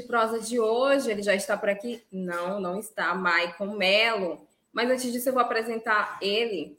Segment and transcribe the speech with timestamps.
[0.00, 2.02] De prosa de hoje, ele já está por aqui?
[2.10, 3.14] Não, não está.
[3.14, 4.46] Maicon Melo.
[4.72, 6.78] Mas antes disso, eu vou apresentar ele.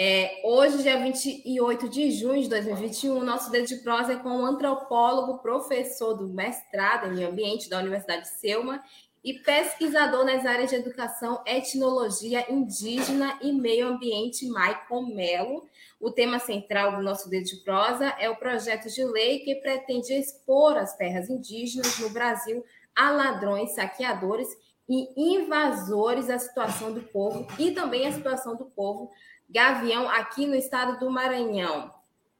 [0.00, 4.46] É, hoje, dia 28 de junho de 2021, nosso dedo de prosa é com o
[4.46, 8.80] antropólogo, professor do mestrado em meio ambiente da Universidade de Selma
[9.24, 15.66] e pesquisador nas áreas de educação, etnologia indígena e meio ambiente, Maicon Melo.
[16.00, 20.12] O tema central do nosso dedo de prosa é o projeto de lei que pretende
[20.12, 24.48] expor as terras indígenas no Brasil a ladrões, saqueadores
[24.88, 29.10] e invasores a situação do povo e também a situação do povo
[29.48, 31.92] gavião aqui no estado do Maranhão.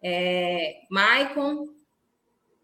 [0.02, 1.68] É, Maicon,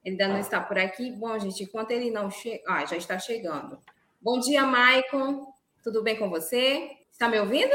[0.05, 1.11] ele ainda não está por aqui.
[1.11, 2.63] Bom, gente, enquanto ele não chega.
[2.67, 3.79] Ah, já está chegando.
[4.21, 5.53] Bom dia, Maicon.
[5.83, 6.91] Tudo bem com você?
[7.11, 7.75] Está me ouvindo?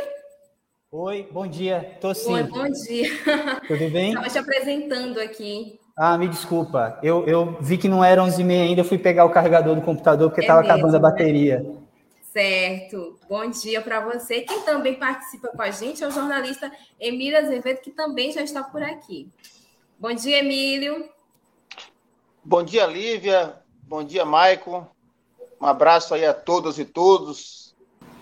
[0.91, 1.97] Oi, bom dia.
[2.01, 2.33] Tô sim.
[2.33, 3.07] Oi, bom dia.
[3.67, 4.09] Tudo bem?
[4.09, 5.79] Estava te apresentando aqui.
[5.95, 6.97] Ah, me desculpa.
[7.03, 10.41] Eu, eu vi que não era 11h30 ainda, fui pegar o carregador do computador porque
[10.41, 10.99] estava é acabando a né?
[10.99, 11.59] bateria.
[11.59, 11.75] Né?
[12.23, 13.19] Certo.
[13.29, 14.41] Bom dia para você.
[14.41, 18.63] Quem também participa com a gente é o jornalista Emílio Azevedo, que também já está
[18.63, 19.29] por aqui.
[19.99, 21.07] Bom dia, Emílio.
[22.43, 23.53] Bom dia, Lívia.
[23.83, 24.87] Bom dia, Maicon.
[25.61, 27.68] Um abraço aí a todas e todos.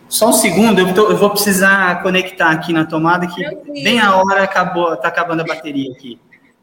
[0.09, 3.83] Só um segundo, eu, tô, eu vou precisar conectar aqui na tomada que tranquilo.
[3.83, 6.19] bem a hora acabou, tá acabando a bateria aqui.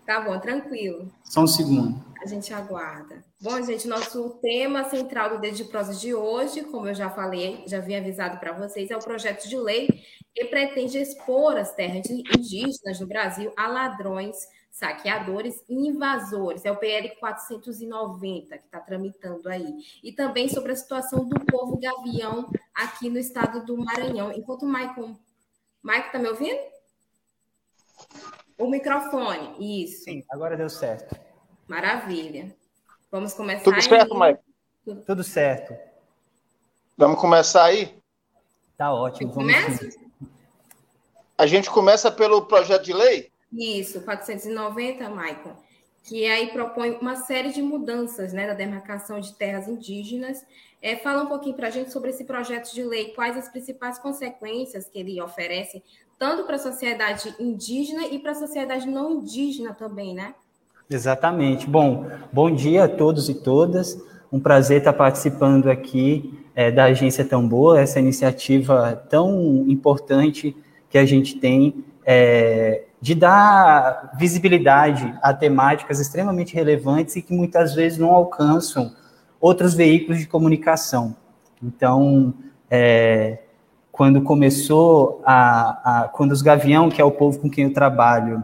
[0.06, 1.10] Tá bom, tranquilo.
[1.24, 2.02] Só um segundo.
[2.22, 3.22] A gente aguarda.
[3.40, 7.62] Bom, gente, nosso tema central do Dedo de Prosa de hoje, como eu já falei,
[7.66, 9.88] já havia avisado para vocês, é o projeto de lei
[10.34, 14.36] que pretende expor as terras indígenas no Brasil a ladrões
[14.74, 16.64] saqueadores e invasores.
[16.64, 19.73] É o PL 490 que está tramitando aí.
[20.02, 24.33] E também sobre a situação do povo gavião aqui no estado do Maranhão.
[24.33, 25.17] Enquanto o Maicon.
[25.80, 26.58] Maicon, está me ouvindo?
[28.58, 30.05] O microfone, isso.
[30.05, 31.17] Sim, agora deu certo.
[31.68, 32.52] Maravilha.
[33.13, 33.63] Vamos começar.
[33.63, 34.42] Tudo certo, Maicon?
[35.07, 35.77] Tudo certo.
[36.96, 37.96] Vamos começar aí?
[38.77, 39.33] Tá ótimo.
[39.33, 39.89] Começa?
[41.39, 43.33] A gente começa pelo projeto de lei?
[43.56, 45.52] Isso, 490, Maicon,
[46.02, 50.44] que aí propõe uma série de mudanças né, da demarcação de terras indígenas.
[50.82, 53.98] É, fala um pouquinho para a gente sobre esse projeto de lei, quais as principais
[53.98, 55.82] consequências que ele oferece,
[56.18, 60.34] tanto para a sociedade indígena e para a sociedade não indígena também, né?
[60.90, 61.66] Exatamente.
[61.66, 63.98] Bom, bom dia a todos e todas.
[64.30, 70.54] Um prazer estar participando aqui é, da Agência Tão Boa, essa iniciativa tão importante
[70.90, 77.74] que a gente tem é, de dar visibilidade a temáticas extremamente relevantes e que muitas
[77.74, 78.94] vezes não alcançam
[79.38, 81.14] outros veículos de comunicação.
[81.62, 82.32] Então,
[82.70, 83.40] é,
[83.92, 88.42] quando começou a, a, quando os Gavião, que é o povo com quem eu trabalho,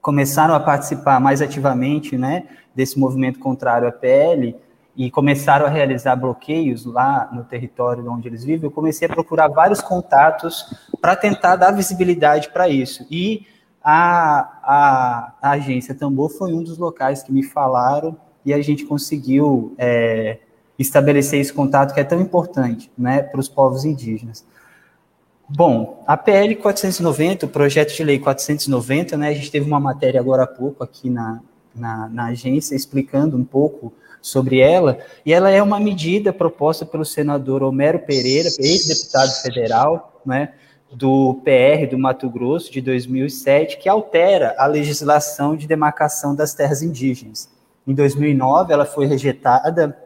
[0.00, 4.56] começaram a participar mais ativamente, né, desse movimento contrário à PL,
[4.96, 9.46] e começaram a realizar bloqueios lá no território onde eles vivem, eu comecei a procurar
[9.46, 10.66] vários contatos
[11.00, 13.06] para tentar dar visibilidade para isso.
[13.08, 13.46] E
[13.84, 18.84] a, a, a, agência Tambor foi um dos locais que me falaram e a gente
[18.84, 20.38] conseguiu é,
[20.78, 24.44] estabelecer esse contato que é tão importante né, para os povos indígenas.
[25.48, 30.20] Bom, a PL 490, o projeto de lei 490, né, a gente teve uma matéria
[30.20, 31.40] agora há pouco aqui na,
[31.74, 37.04] na, na agência explicando um pouco sobre ela, e ela é uma medida proposta pelo
[37.04, 40.54] senador Homero Pereira, ex-deputado federal, né,
[40.92, 46.82] do PR do Mato Grosso de 2007, que altera a legislação de demarcação das terras
[46.82, 47.50] indígenas.
[47.86, 49.96] Em 2009, ela foi rejeitada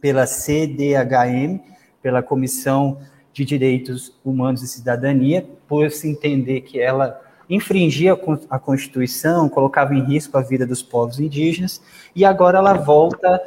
[0.00, 1.60] pela CDHM,
[2.00, 2.98] pela Comissão
[3.32, 10.02] de Direitos Humanos e Cidadania, por se entender que ela infringia a Constituição, colocava em
[10.02, 11.82] risco a vida dos povos indígenas,
[12.14, 13.40] e agora ela volta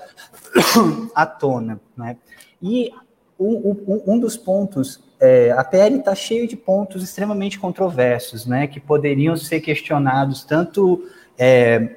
[1.16, 1.80] à tona.
[1.98, 2.18] Né?
[2.62, 2.92] E
[3.40, 8.80] um, um dos pontos, é, a PL está cheio de pontos extremamente controversos, né, que
[8.80, 11.06] poderiam ser questionados tanto
[11.38, 11.96] é,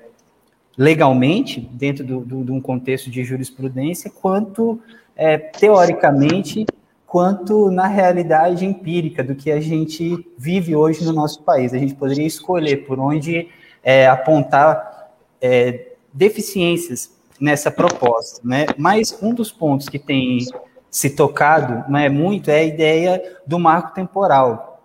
[0.77, 4.81] legalmente, dentro de um contexto de jurisprudência, quanto
[5.17, 6.65] é, teoricamente
[7.09, 11.73] quanto na realidade empírica do que a gente vive hoje no nosso país.
[11.73, 13.49] A gente poderia escolher por onde
[13.83, 15.11] é, apontar
[15.41, 17.11] é, deficiências
[17.41, 18.67] nessa proposta, né?
[18.77, 20.45] Mas um dos pontos que tem
[20.91, 24.83] se tocado né, muito é a ideia do marco temporal.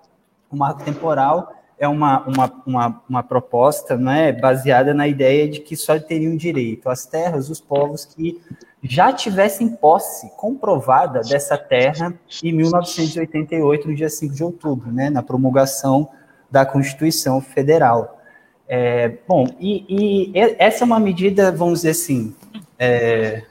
[0.52, 5.76] O marco temporal é uma, uma, uma, uma proposta né, baseada na ideia de que
[5.76, 8.42] só teriam direito às terras os povos que
[8.82, 12.14] já tivessem posse comprovada dessa terra
[12.44, 16.10] em 1988, no dia 5 de outubro, né, na promulgação
[16.52, 18.20] da Constituição Federal.
[18.68, 22.36] É, bom, e, e, essa é uma medida, vamos dizer assim,
[22.78, 23.44] é,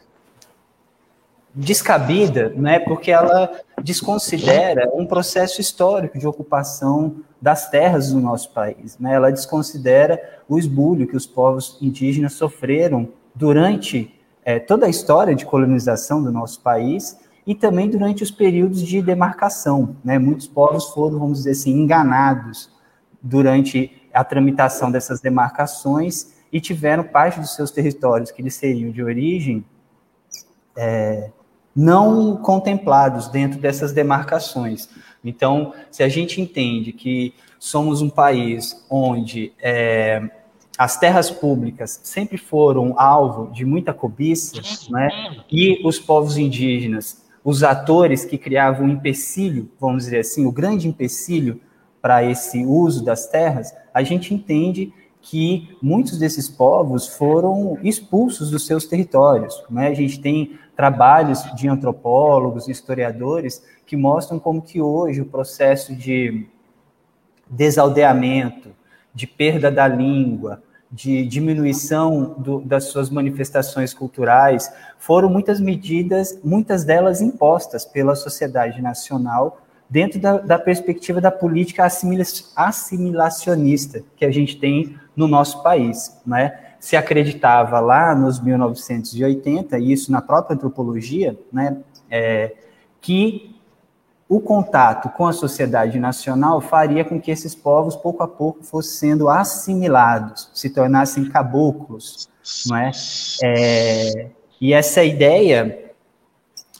[1.54, 3.50] descabida, né, porque ela
[3.82, 8.98] desconsidera um processo histórico de ocupação das terras do nosso país.
[8.98, 9.14] Né?
[9.14, 15.44] Ela desconsidera o esbulho que os povos indígenas sofreram durante é, toda a história de
[15.44, 19.96] colonização do nosso país e também durante os períodos de demarcação.
[20.02, 20.18] Né?
[20.18, 22.70] Muitos povos foram, vamos dizer assim, enganados
[23.20, 29.02] durante a tramitação dessas demarcações e tiveram parte dos seus territórios que eles seriam de
[29.02, 29.64] origem
[30.76, 31.30] é,
[31.74, 34.88] não contemplados dentro dessas demarcações.
[35.24, 40.22] Então, se a gente entende que somos um país onde é,
[40.76, 44.60] as terras públicas sempre foram alvo de muita cobiça,
[44.90, 45.08] né,
[45.50, 50.88] e os povos indígenas, os atores que criavam o empecilho, vamos dizer assim, o grande
[50.88, 51.60] empecilho
[52.00, 58.66] para esse uso das terras, a gente entende que muitos desses povos foram expulsos dos
[58.66, 59.62] seus territórios.
[59.70, 59.86] Né?
[59.86, 66.44] A gente tem trabalhos de antropólogos, historiadores, que mostram como que hoje o processo de
[67.48, 68.70] desaldeamento,
[69.14, 76.82] de perda da língua, de diminuição do, das suas manifestações culturais, foram muitas medidas, muitas
[76.82, 81.84] delas impostas pela sociedade nacional dentro da, da perspectiva da política
[82.56, 86.61] assimilacionista que a gente tem no nosso país, né?
[86.82, 91.76] Se acreditava lá nos 1980, e isso na própria antropologia, né,
[92.10, 92.56] é,
[93.00, 93.54] que
[94.28, 99.10] o contato com a sociedade nacional faria com que esses povos, pouco a pouco, fossem
[99.10, 102.28] sendo assimilados, se tornassem caboclos,
[102.66, 102.90] não é?
[103.44, 104.30] é
[104.60, 105.92] e essa ideia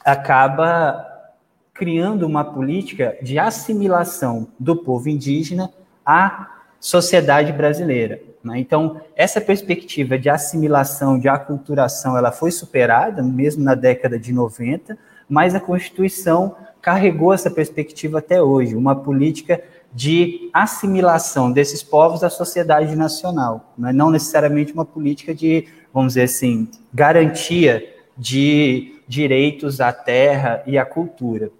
[0.03, 1.31] acaba
[1.73, 5.71] criando uma política de assimilação do povo indígena
[6.05, 8.32] à sociedade brasileira.
[8.43, 8.59] Né?
[8.59, 14.97] Então, essa perspectiva de assimilação, de aculturação, ela foi superada, mesmo na década de 90,
[15.29, 19.63] mas a Constituição carregou essa perspectiva até hoje, uma política
[19.93, 23.93] de assimilação desses povos à sociedade nacional, né?
[23.93, 30.85] não necessariamente uma política de, vamos dizer assim, garantia de direitos à terra e à
[30.85, 31.51] cultura.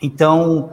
[0.00, 0.70] Então,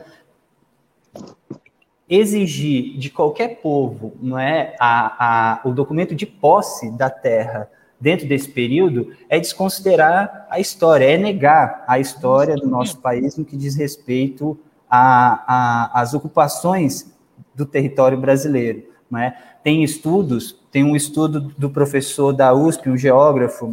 [2.10, 7.70] exigir de qualquer povo não é, a, a, o documento de posse da terra
[8.00, 13.46] dentro desse período é desconsiderar a história, é negar a história do nosso país no
[13.46, 14.58] que diz respeito
[14.90, 17.14] às ocupações
[17.54, 18.84] do território brasileiro.
[19.18, 19.34] É?
[19.64, 23.72] Tem estudos, tem um estudo do professor da USP, um geógrafo,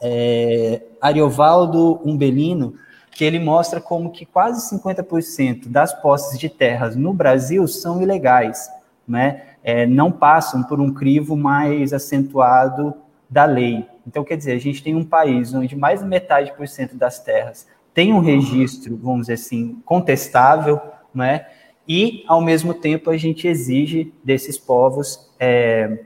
[0.00, 2.74] é, Ariovaldo Umbelino,
[3.14, 8.68] que ele mostra como que quase 50% das posses de terras no Brasil são ilegais,
[9.06, 9.42] né?
[9.62, 12.94] É, não passam por um crivo mais acentuado
[13.30, 13.86] da lei.
[14.06, 17.20] Então, quer dizer, a gente tem um país onde mais de metade por cento das
[17.20, 20.80] terras tem um registro, vamos dizer assim, contestável,
[21.14, 21.46] né?
[21.86, 26.04] E, ao mesmo tempo, a gente exige desses povos é,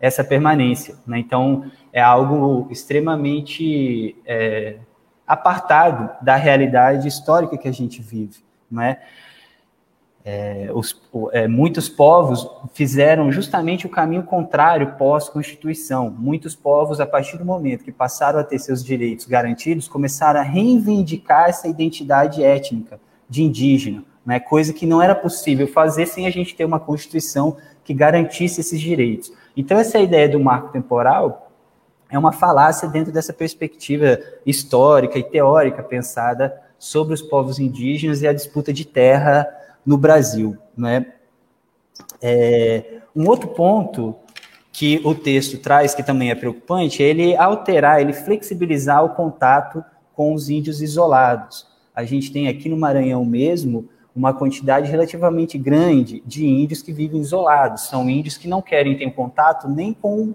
[0.00, 0.96] essa permanência.
[1.06, 1.18] Né?
[1.18, 4.76] Então, é algo extremamente é,
[5.28, 8.38] apartado da realidade histórica que a gente vive,
[8.70, 9.00] não é?
[10.24, 11.00] É, os,
[11.32, 16.10] é, muitos povos fizeram justamente o caminho contrário pós-Constituição.
[16.10, 20.42] Muitos povos, a partir do momento que passaram a ter seus direitos garantidos, começaram a
[20.42, 26.30] reivindicar essa identidade étnica de indígena, né, coisa que não era possível fazer sem a
[26.30, 29.32] gente ter uma Constituição que garantisse esses direitos.
[29.56, 31.47] Então, essa ideia do marco temporal
[32.10, 38.28] é uma falácia dentro dessa perspectiva histórica e teórica pensada sobre os povos indígenas e
[38.28, 39.46] a disputa de terra
[39.84, 40.56] no Brasil.
[40.76, 41.06] Né?
[42.22, 44.14] É, um outro ponto
[44.72, 49.84] que o texto traz, que também é preocupante, é ele alterar, ele flexibilizar o contato
[50.14, 51.66] com os índios isolados.
[51.94, 57.20] A gente tem aqui no Maranhão mesmo uma quantidade relativamente grande de índios que vivem
[57.20, 57.88] isolados.
[57.88, 60.34] São índios que não querem ter contato nem com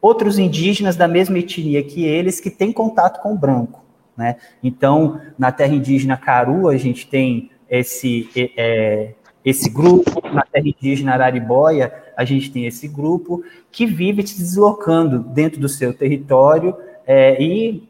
[0.00, 3.84] outros indígenas da mesma etnia que eles que têm contato com o branco.
[4.16, 4.36] Né?
[4.62, 9.14] Então, na terra indígena Caru, a gente tem esse, é,
[9.44, 15.20] esse grupo, na terra indígena Araribóia, a gente tem esse grupo que vive se deslocando
[15.20, 16.76] dentro do seu território
[17.06, 17.88] é, e,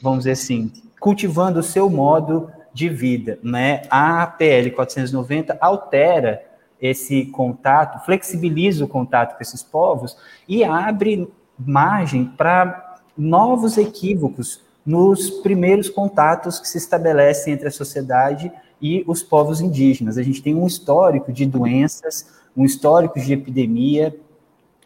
[0.00, 3.38] vamos dizer assim, cultivando o seu modo de vida.
[3.42, 3.82] Né?
[3.90, 6.42] A PL 490 altera
[6.80, 10.16] esse contato, flexibiliza o contato com esses povos
[10.48, 18.50] e abre margem para novos equívocos nos primeiros contatos que se estabelecem entre a sociedade
[18.80, 20.16] e os povos indígenas.
[20.16, 24.16] A gente tem um histórico de doenças, um histórico de epidemia,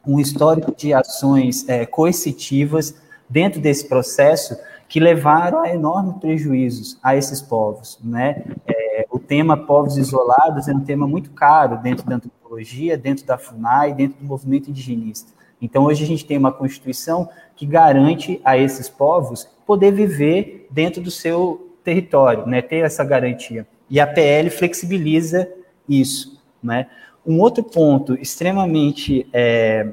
[0.06, 2.94] um histórico de ações é, coercitivas
[3.28, 4.56] dentro desse processo
[4.88, 8.44] que levaram a enormes prejuízos a esses povos, né?
[8.66, 8.83] É,
[9.26, 14.18] tema povos isolados é um tema muito caro dentro da antropologia, dentro da FUNAI, dentro
[14.18, 15.32] do movimento indigenista.
[15.60, 21.02] Então, hoje a gente tem uma Constituição que garante a esses povos poder viver dentro
[21.02, 22.60] do seu território, né?
[22.60, 23.66] ter essa garantia.
[23.88, 25.48] E a PL flexibiliza
[25.88, 26.42] isso.
[26.62, 26.86] Né?
[27.26, 29.92] Um outro ponto extremamente é,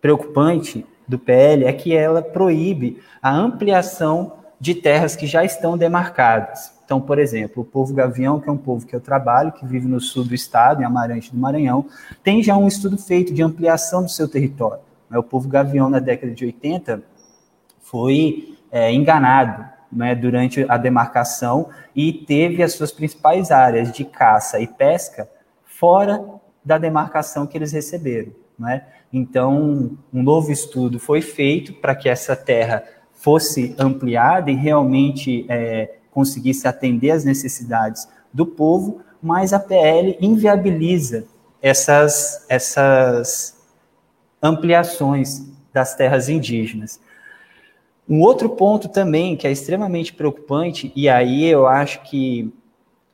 [0.00, 6.75] preocupante do PL é que ela proíbe a ampliação de terras que já estão demarcadas.
[6.86, 9.88] Então, por exemplo, o povo gavião, que é um povo que eu trabalho, que vive
[9.88, 11.86] no sul do estado, em Amarante do Maranhão,
[12.22, 14.82] tem já um estudo feito de ampliação do seu território.
[15.10, 17.02] O povo gavião, na década de 80,
[17.80, 24.60] foi é, enganado né, durante a demarcação e teve as suas principais áreas de caça
[24.60, 25.28] e pesca
[25.64, 26.24] fora
[26.64, 28.30] da demarcação que eles receberam.
[28.56, 28.86] Né?
[29.12, 35.95] Então, um novo estudo foi feito para que essa terra fosse ampliada e realmente é,
[36.16, 41.26] conseguisse atender às necessidades do povo, mas a PL inviabiliza
[41.60, 43.54] essas, essas
[44.42, 46.98] ampliações das terras indígenas.
[48.08, 52.50] Um outro ponto também que é extremamente preocupante, e aí eu acho que,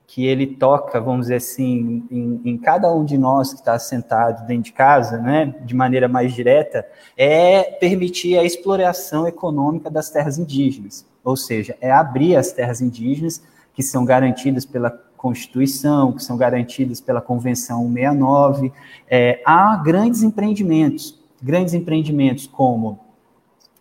[0.07, 4.47] que ele toca, vamos dizer assim, em, em cada um de nós que está sentado
[4.47, 10.39] dentro de casa, né, de maneira mais direta, é permitir a exploração econômica das terras
[10.39, 13.43] indígenas, ou seja, é abrir as terras indígenas
[13.75, 18.73] que são garantidas pela Constituição, que são garantidas pela Convenção 169.
[19.09, 22.99] É, há grandes empreendimentos, grandes empreendimentos como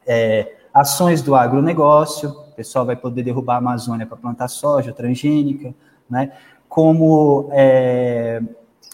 [0.06, 5.74] é, ações do agronegócio, o pessoal vai poder derrubar a Amazônia para plantar soja transgênica,
[6.10, 6.32] né?
[6.72, 8.42] como é,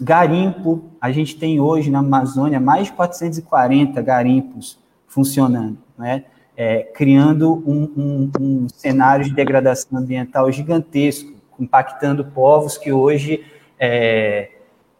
[0.02, 6.26] garimpo, a gente tem hoje na Amazônia mais de 440 garimpos funcionando, né?
[6.60, 13.46] É, criando um, um, um cenário de degradação ambiental gigantesco, impactando povos que hoje
[13.80, 14.50] é,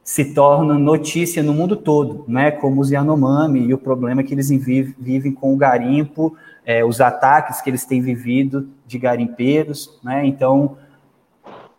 [0.04, 4.50] se tornam notícia no mundo todo, né, como os Yanomami e o problema que eles
[4.50, 6.38] vivem com o garimpo
[6.68, 10.26] é, os ataques que eles têm vivido de garimpeiros, né?
[10.26, 10.78] Então,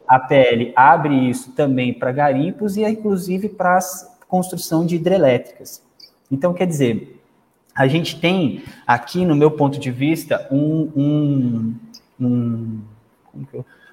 [0.09, 3.79] a PL abre isso também para garimpos e, inclusive, para
[4.27, 5.83] construção de hidrelétricas.
[6.33, 7.18] Então, quer dizer,
[7.79, 11.75] a gente tem aqui, no meu ponto de vista, um, um,
[12.21, 12.81] um,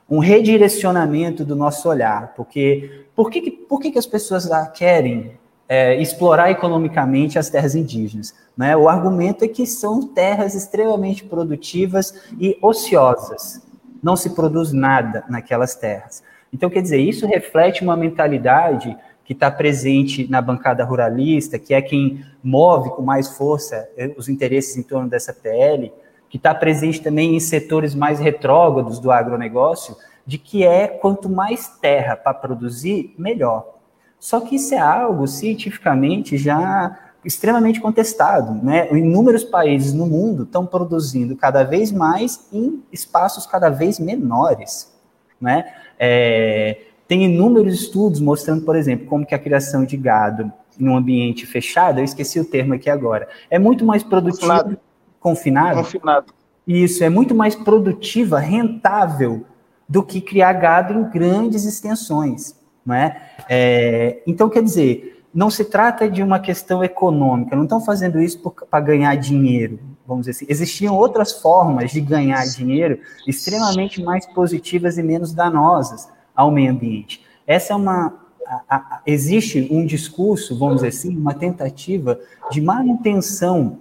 [0.09, 5.33] um redirecionamento do nosso olhar, porque por que, por que, que as pessoas lá querem
[5.69, 8.33] é, explorar economicamente as terras indígenas.
[8.57, 8.75] Né?
[8.75, 13.61] O argumento é que são terras extremamente produtivas e ociosas.
[14.01, 16.23] Não se produz nada naquelas terras.
[16.51, 21.81] Então, quer dizer, isso reflete uma mentalidade que está presente na bancada ruralista, que é
[21.81, 25.91] quem move com mais força eh, os interesses em torno dessa PL,
[26.29, 31.67] que está presente também em setores mais retrógrados do agronegócio, de que é quanto mais
[31.67, 33.75] terra para produzir, melhor.
[34.19, 38.87] Só que isso é algo cientificamente já extremamente contestado, né?
[38.91, 44.93] Inúmeros países no mundo estão produzindo cada vez mais em espaços cada vez menores,
[45.41, 45.73] né?
[45.99, 50.97] É, tem inúmeros estudos mostrando, por exemplo, como que a criação de gado em um
[50.97, 54.79] ambiente fechado, eu esqueci o termo aqui agora, é muito mais produtiva, confinado,
[55.19, 56.25] confinado, confinado.
[56.67, 59.45] Isso, é muito mais produtiva, rentável
[59.87, 62.55] do que criar gado em grandes extensões.
[62.85, 63.21] Não é?
[63.47, 68.39] é então, quer dizer, não se trata de uma questão econômica, não estão fazendo isso
[68.69, 70.45] para ganhar dinheiro, vamos dizer assim.
[70.49, 77.23] Existiam outras formas de ganhar dinheiro extremamente mais positivas e menos danosas ao meio ambiente.
[77.47, 78.25] Essa é uma.
[78.47, 82.19] A, a, existe um discurso, vamos dizer assim, uma tentativa
[82.51, 83.79] de manutenção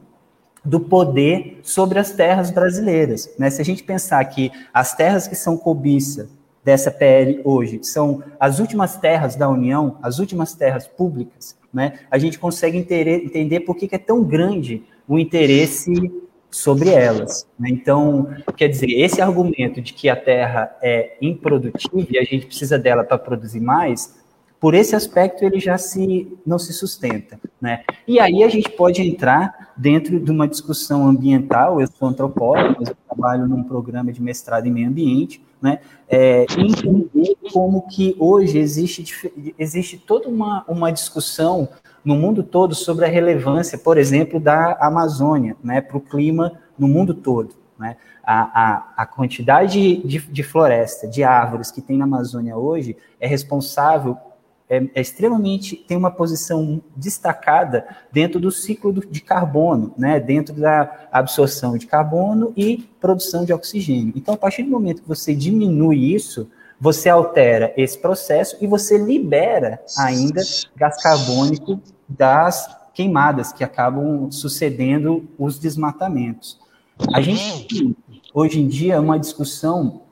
[0.65, 3.31] do poder sobre as terras brasileiras.
[3.39, 3.51] Né?
[3.51, 6.31] Se a gente pensar que as terras que são cobiça
[6.65, 12.17] dessa PL hoje são as últimas terras da União, as últimas terras públicas, né, a
[12.17, 15.93] gente consegue entender por que é tão grande o interesse
[16.55, 17.49] sobre elas.
[17.59, 17.69] Né?
[17.71, 22.79] Então, quer dizer, esse argumento de que a terra é improdutiva e a gente precisa
[22.79, 24.23] dela para produzir mais,
[24.61, 27.83] por esse aspecto ele já se não se sustenta, né?
[28.09, 31.83] E aí a gente pode entrar dentro de uma discussão ambiental.
[31.83, 35.81] Eu sou antropólogo, mas eu trabalho num programa de mestrado em meio ambiente, né?
[36.09, 41.69] É, entender como que hoje existe existe toda uma, uma discussão
[42.05, 46.87] no mundo todo sobre a relevância, por exemplo, da Amazônia, né, para o clima no
[46.87, 47.55] mundo todo.
[47.79, 47.97] Né?
[48.23, 53.27] A, a, a quantidade de, de, floresta, de árvores que tem na Amazônia hoje é
[53.27, 54.17] responsável,
[54.69, 60.21] é, é extremamente, tem uma posição destacada dentro do ciclo do, de carbono, né?
[60.21, 64.13] dentro da absorção de carbono e produção de oxigênio.
[64.15, 68.99] Então, a partir do momento que você diminui isso, você altera esse processo e você
[68.99, 70.43] libera ainda
[70.77, 76.59] gás carbônico das queimadas que acabam sucedendo os desmatamentos.
[77.13, 77.97] A gente tem,
[78.33, 80.03] hoje em dia, uma discussão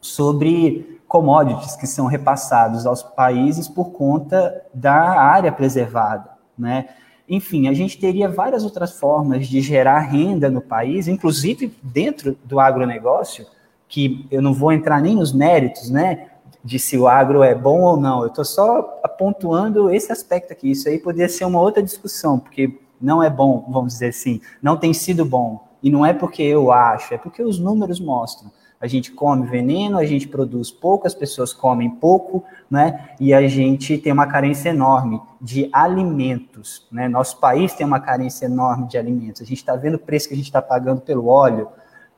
[0.00, 6.88] sobre commodities que são repassados aos países por conta da área preservada, né?
[7.28, 12.60] Enfim, a gente teria várias outras formas de gerar renda no país, inclusive dentro do
[12.60, 13.46] agronegócio,
[13.88, 16.26] que eu não vou entrar nem nos méritos, né,
[16.64, 18.22] de se o agro é bom ou não.
[18.22, 18.82] Eu estou só
[19.18, 20.70] pontuando esse aspecto aqui.
[20.70, 24.76] Isso aí poderia ser uma outra discussão, porque não é bom, vamos dizer assim, não
[24.76, 25.68] tem sido bom.
[25.82, 28.50] E não é porque eu acho, é porque os números mostram.
[28.80, 33.10] A gente come veneno, a gente produz pouco, as pessoas comem pouco, né?
[33.20, 37.08] E a gente tem uma carência enorme de alimentos, né?
[37.08, 39.42] Nosso país tem uma carência enorme de alimentos.
[39.42, 41.68] A gente está vendo o preço que a gente está pagando pelo óleo,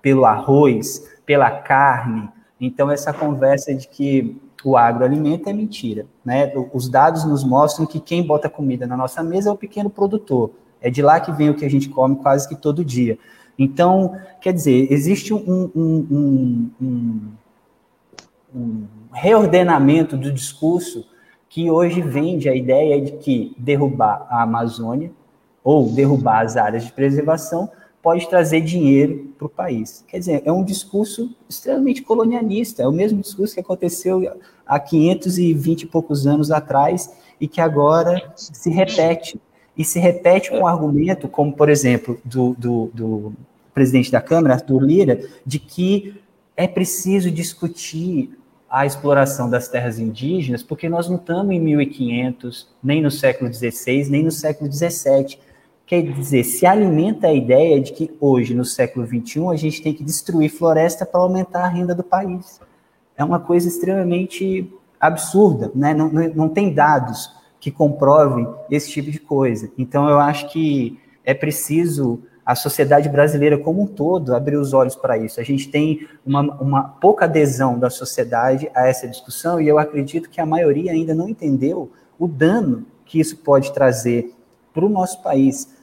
[0.01, 2.29] pelo arroz, pela carne.
[2.61, 6.53] Então, essa conversa de que o agroalimento é mentira, né?
[6.73, 10.51] Os dados nos mostram que quem bota comida na nossa mesa é o pequeno produtor.
[10.81, 13.19] É de lá que vem o que a gente come quase que todo dia.
[13.59, 17.33] Então, quer dizer, existe um, um, um,
[18.55, 21.07] um reordenamento do discurso
[21.49, 25.11] que hoje vende a ideia de que derrubar a Amazônia
[25.65, 27.71] ou derrubar as áreas de preservação
[28.07, 30.05] pode trazer dinheiro para o país.
[30.07, 35.83] Quer dizer, é um discurso extremamente colonialista, é o mesmo discurso que aconteceu há 520
[35.83, 39.41] e poucos anos atrás e que agora se repete
[39.77, 43.33] e se repete um argumento, como, por exemplo, do, do, do
[43.75, 46.15] presidente da Câmara, Arthur Lira, de que
[46.57, 48.39] é preciso discutir
[48.71, 54.09] a exploração das terras indígenas, porque nós não estamos em 1500, nem no século XVI,
[54.09, 55.39] nem no século XVII.
[55.87, 59.95] Quer dizer, se alimenta a ideia de que hoje, no século XXI, a gente tem
[59.95, 62.61] que destruir floresta para aumentar a renda do país.
[63.17, 64.69] É uma coisa extremamente
[65.01, 65.95] absurda, né?
[65.95, 69.71] não, não, não tem dados que comprovem esse tipo de coisa.
[69.79, 74.95] Então, eu acho que é preciso a sociedade brasileira como um todo abrir os olhos
[74.95, 75.41] para isso.
[75.41, 80.31] A gente tem uma, uma, pouca adesão da sociedade a essa discussão e eu acredito
[80.31, 84.33] que a maioria ainda não entendeu o dano que isso pode trazer
[84.73, 85.76] para o nosso país,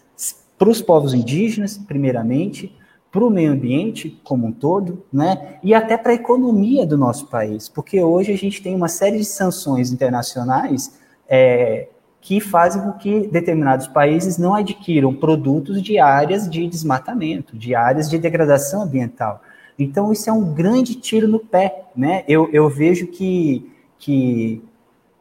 [0.63, 2.73] para os povos indígenas, primeiramente,
[3.11, 5.57] para o meio ambiente como um todo, né?
[5.61, 9.17] E até para a economia do nosso país, porque hoje a gente tem uma série
[9.17, 10.97] de sanções internacionais
[11.27, 11.89] é,
[12.21, 18.09] que fazem com que determinados países não adquiram produtos de áreas de desmatamento, de áreas
[18.09, 19.41] de degradação ambiental.
[19.77, 21.87] Então, isso é um grande tiro no pé.
[21.93, 22.23] Né?
[22.25, 24.63] Eu, eu vejo que, que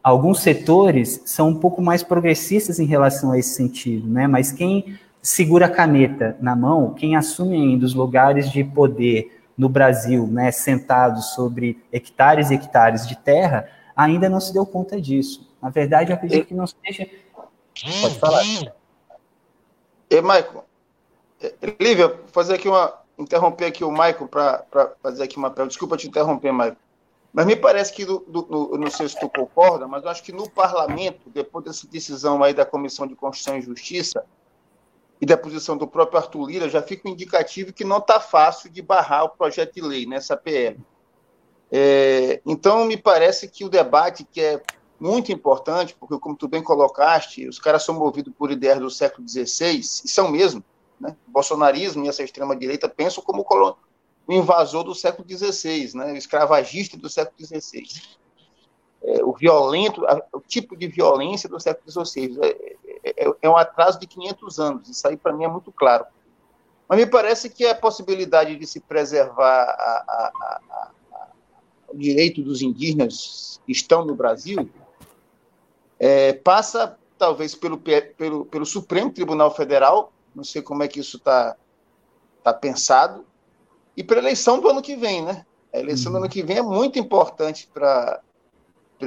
[0.01, 4.25] alguns setores são um pouco mais progressistas em relação a esse sentido, né?
[4.25, 9.69] mas quem segura a caneta na mão, quem assume ainda os lugares de poder no
[9.69, 15.49] Brasil, né, sentados sobre hectares e hectares de terra, ainda não se deu conta disso.
[15.61, 17.09] Na verdade, eu acredito que não seja.
[18.01, 18.43] Pode falar.
[20.09, 20.65] E, Michael,
[21.79, 22.93] Lívia, fazer aqui uma.
[23.17, 25.69] interromper aqui o Michael para fazer aqui uma pergunta.
[25.69, 26.75] Desculpa te interromper, Michael.
[27.31, 30.31] Mas me parece que, do, do, não sei se tu concorda, mas eu acho que
[30.31, 34.23] no parlamento, depois dessa decisão aí da Comissão de Constituição e Justiça,
[35.23, 38.69] e da posição do próprio Arthur Lira, já fica um indicativo que não está fácil
[38.69, 40.77] de barrar o projeto de lei nessa PL.
[41.71, 44.61] É, então, me parece que o debate que é
[44.99, 49.25] muito importante, porque, como tu bem colocaste, os caras são movidos por ideias do século
[49.25, 50.61] XVI, e são mesmo.
[50.99, 51.15] Né?
[51.25, 56.11] O bolsonarismo e essa extrema-direita pensam como o invasor do século XVI, né?
[56.11, 57.87] o escravagista do século XVI.
[59.33, 62.37] O violento, o tipo de violência do século XVI.
[62.43, 66.05] É, é, é um atraso de 500 anos, isso aí para mim é muito claro.
[66.87, 70.91] Mas me parece que a possibilidade de se preservar a, a, a,
[71.87, 74.69] o direito dos indígenas que estão no Brasil
[75.97, 81.17] é, passa talvez pelo, pelo, pelo Supremo Tribunal Federal, não sei como é que isso
[81.17, 81.55] está
[82.43, 83.25] tá pensado,
[83.97, 85.43] e para a eleição do ano que vem, né?
[85.73, 86.19] A eleição uhum.
[86.19, 88.21] do ano que vem é muito importante para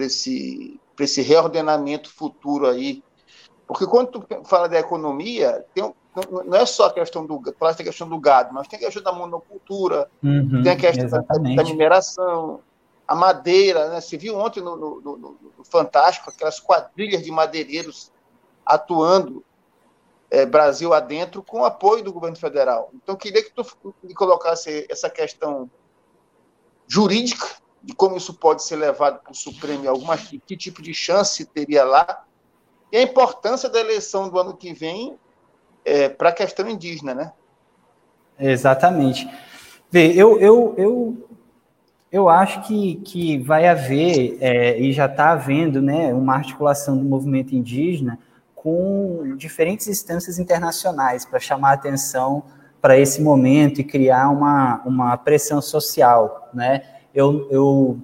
[0.05, 3.03] esse, esse reordenamento futuro aí.
[3.67, 5.93] Porque quando tu fala da economia, tem,
[6.45, 9.13] não é só a questão do, a questão do gado, mas tem a questão da
[9.13, 12.61] monocultura, uhum, tem a questão da, da, mineração,
[13.07, 14.01] a madeira, né?
[14.01, 15.17] Você viu ontem no, no, no,
[15.59, 18.13] no Fantástico aquelas quadrilhas de madeireiros
[18.65, 19.45] atuando
[20.31, 22.91] é, Brasil adentro com apoio do governo federal.
[22.95, 23.65] Então, queria que tu
[24.03, 25.71] me colocasse essa questão
[26.89, 27.47] jurídica
[27.87, 31.45] de como isso pode ser levado para o Supremo e alguma, que tipo de chance
[31.45, 32.25] teria lá,
[32.91, 35.17] e a importância da eleição do ano que vem
[35.85, 37.33] é, para a questão indígena, né?
[38.41, 39.31] Exatamente.
[39.89, 41.29] Vê, eu, eu, eu,
[42.11, 47.05] eu acho que, que vai haver, é, e já está havendo, né, uma articulação do
[47.05, 48.19] movimento indígena
[48.57, 52.43] com diferentes instâncias internacionais para chamar atenção
[52.83, 56.83] para esse momento e criar uma, uma pressão social, né?
[57.17, 57.99] Eu, eu,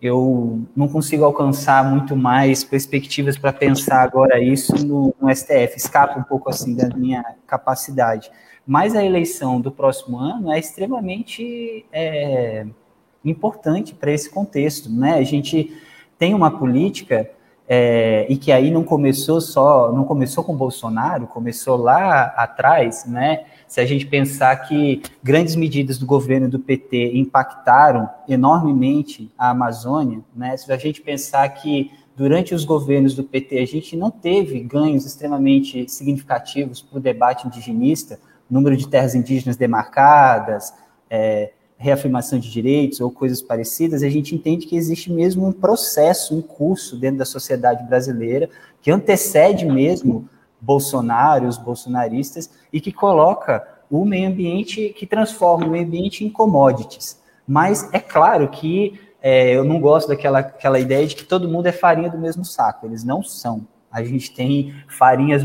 [0.00, 6.20] eu não consigo alcançar muito mais perspectivas para pensar agora isso no, no, STF, escapa
[6.20, 8.30] um pouco assim da minha capacidade.
[8.64, 12.64] Mas a eleição do próximo ano é extremamente é,
[13.24, 15.14] importante para esse contexto, né?
[15.14, 15.76] A gente
[16.16, 17.28] tem uma política
[17.66, 23.44] é, e que aí não começou só, não começou com Bolsonaro, começou lá atrás, né?
[23.66, 30.20] Se a gente pensar que grandes medidas do governo do PT impactaram enormemente a Amazônia,
[30.36, 30.56] né?
[30.56, 35.06] Se a gente pensar que durante os governos do PT a gente não teve ganhos
[35.06, 40.74] extremamente significativos para o debate indigenista, número de terras indígenas demarcadas,
[41.08, 46.36] é, reafirmação de direitos ou coisas parecidas, a gente entende que existe mesmo um processo,
[46.36, 48.48] um curso dentro da sociedade brasileira
[48.80, 50.28] que antecede mesmo
[50.60, 56.30] Bolsonaro, os bolsonaristas, e que coloca o meio ambiente, que transforma o meio ambiente em
[56.30, 57.20] commodities.
[57.46, 61.66] Mas é claro que é, eu não gosto daquela aquela ideia de que todo mundo
[61.66, 62.86] é farinha do mesmo saco.
[62.86, 63.66] Eles não são.
[63.90, 65.42] A gente tem farinhas,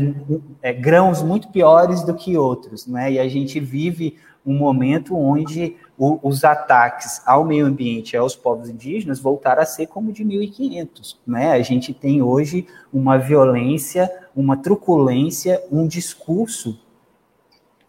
[0.60, 3.12] é, grãos muito piores do que outros, né?
[3.12, 8.34] E a gente vive um momento onde o, os ataques ao meio ambiente e aos
[8.34, 11.20] povos indígenas voltaram a ser como de 1500.
[11.26, 11.52] Né?
[11.52, 16.80] A gente tem hoje uma violência, uma truculência, um discurso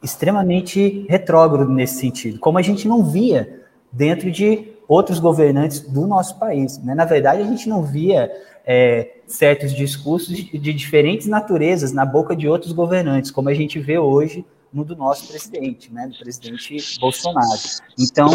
[0.03, 6.37] extremamente retrógrado nesse sentido, como a gente não via dentro de outros governantes do nosso
[6.37, 6.79] país.
[6.79, 6.93] Né?
[6.93, 8.29] Na verdade, a gente não via
[8.65, 13.79] é, certos discursos de, de diferentes naturezas na boca de outros governantes, como a gente
[13.79, 17.59] vê hoje no do nosso presidente, né, do presidente Bolsonaro.
[17.99, 18.29] Então,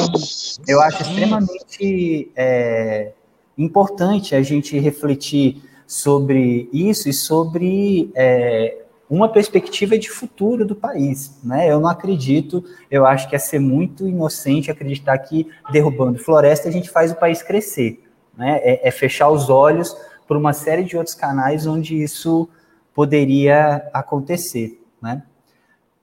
[0.68, 3.12] eu acho extremamente é,
[3.56, 11.38] importante a gente refletir sobre isso e sobre é, uma perspectiva de futuro do país.
[11.42, 11.70] Né?
[11.70, 16.72] Eu não acredito, eu acho que é ser muito inocente acreditar que derrubando floresta a
[16.72, 18.02] gente faz o país crescer.
[18.36, 18.60] Né?
[18.62, 19.96] É, é fechar os olhos
[20.26, 22.48] por uma série de outros canais onde isso
[22.92, 24.82] poderia acontecer.
[25.00, 25.22] Né?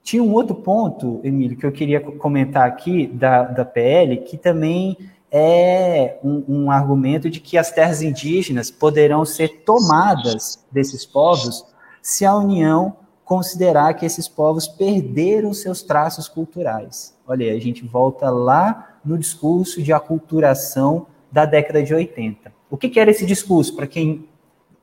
[0.03, 4.97] Tinha um outro ponto, Emílio, que eu queria comentar aqui da, da PL, que também
[5.31, 11.65] é um, um, argumento de que as terras indígenas poderão ser tomadas desses povos
[12.01, 17.17] se a União considerar que esses povos perderam seus traços culturais.
[17.25, 22.51] Olha aí, a gente volta lá no discurso de aculturação da década de 80.
[22.69, 24.27] O que, que era esse discurso, para quem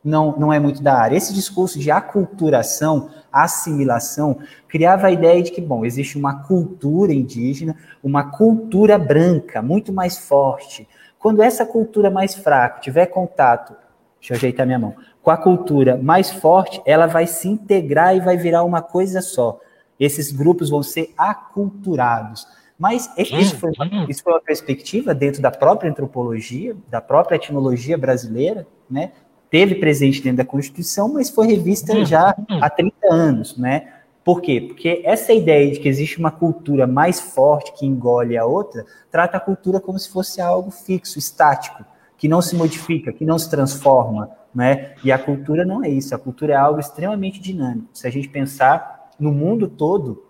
[0.02, 1.16] não, não é muito da área?
[1.16, 7.76] Esse discurso de aculturação assimilação, criava a ideia de que, bom, existe uma cultura indígena,
[8.02, 10.88] uma cultura branca, muito mais forte.
[11.18, 13.74] Quando essa cultura mais fraca tiver contato,
[14.18, 18.20] deixa eu ajeitar minha mão, com a cultura mais forte, ela vai se integrar e
[18.20, 19.60] vai virar uma coisa só.
[19.98, 22.46] Esses grupos vão ser aculturados.
[22.78, 23.72] Mas isso foi,
[24.08, 29.12] isso foi uma perspectiva dentro da própria antropologia, da própria etnologia brasileira, né?
[29.50, 32.04] Teve presente dentro da Constituição, mas foi revista uhum.
[32.04, 33.94] já há 30 anos, né?
[34.22, 34.60] Por quê?
[34.60, 39.38] Porque essa ideia de que existe uma cultura mais forte que engole a outra, trata
[39.38, 41.84] a cultura como se fosse algo fixo, estático,
[42.16, 44.94] que não se modifica, que não se transforma, né?
[45.02, 47.88] E a cultura não é isso, a cultura é algo extremamente dinâmico.
[47.92, 50.22] Se a gente pensar no mundo todo,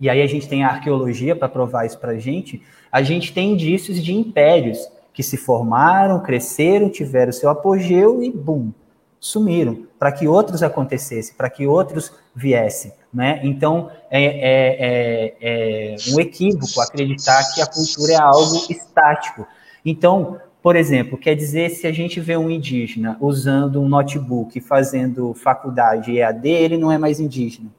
[0.00, 3.32] e aí a gente tem a arqueologia para provar isso para a gente, a gente
[3.32, 8.70] tem indícios de impérios que se formaram, cresceram, tiveram seu apogeu e, bum,
[9.18, 12.92] sumiram, para que outros acontecessem, para que outros viessem.
[13.10, 13.40] Né?
[13.42, 19.46] Então, é, é, é, é, um equívoco acreditar que a cultura é algo estático.
[19.82, 25.32] Então, por exemplo, quer dizer, se a gente vê um indígena usando um notebook, fazendo
[25.32, 27.70] faculdade EAD, ele não é mais indígena.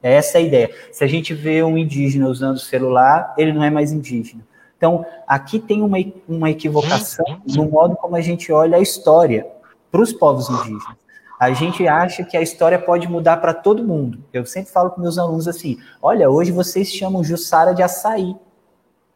[0.00, 0.70] É essa a ideia.
[0.92, 4.44] Se a gente vê um indígena usando celular, ele não é mais indígena.
[4.84, 5.96] Então, aqui tem uma,
[6.28, 9.50] uma equivocação no modo como a gente olha a história
[9.90, 10.98] para os povos indígenas.
[11.40, 14.22] A gente acha que a história pode mudar para todo mundo.
[14.30, 18.36] Eu sempre falo com meus alunos assim: olha, hoje vocês chamam Jussara de açaí.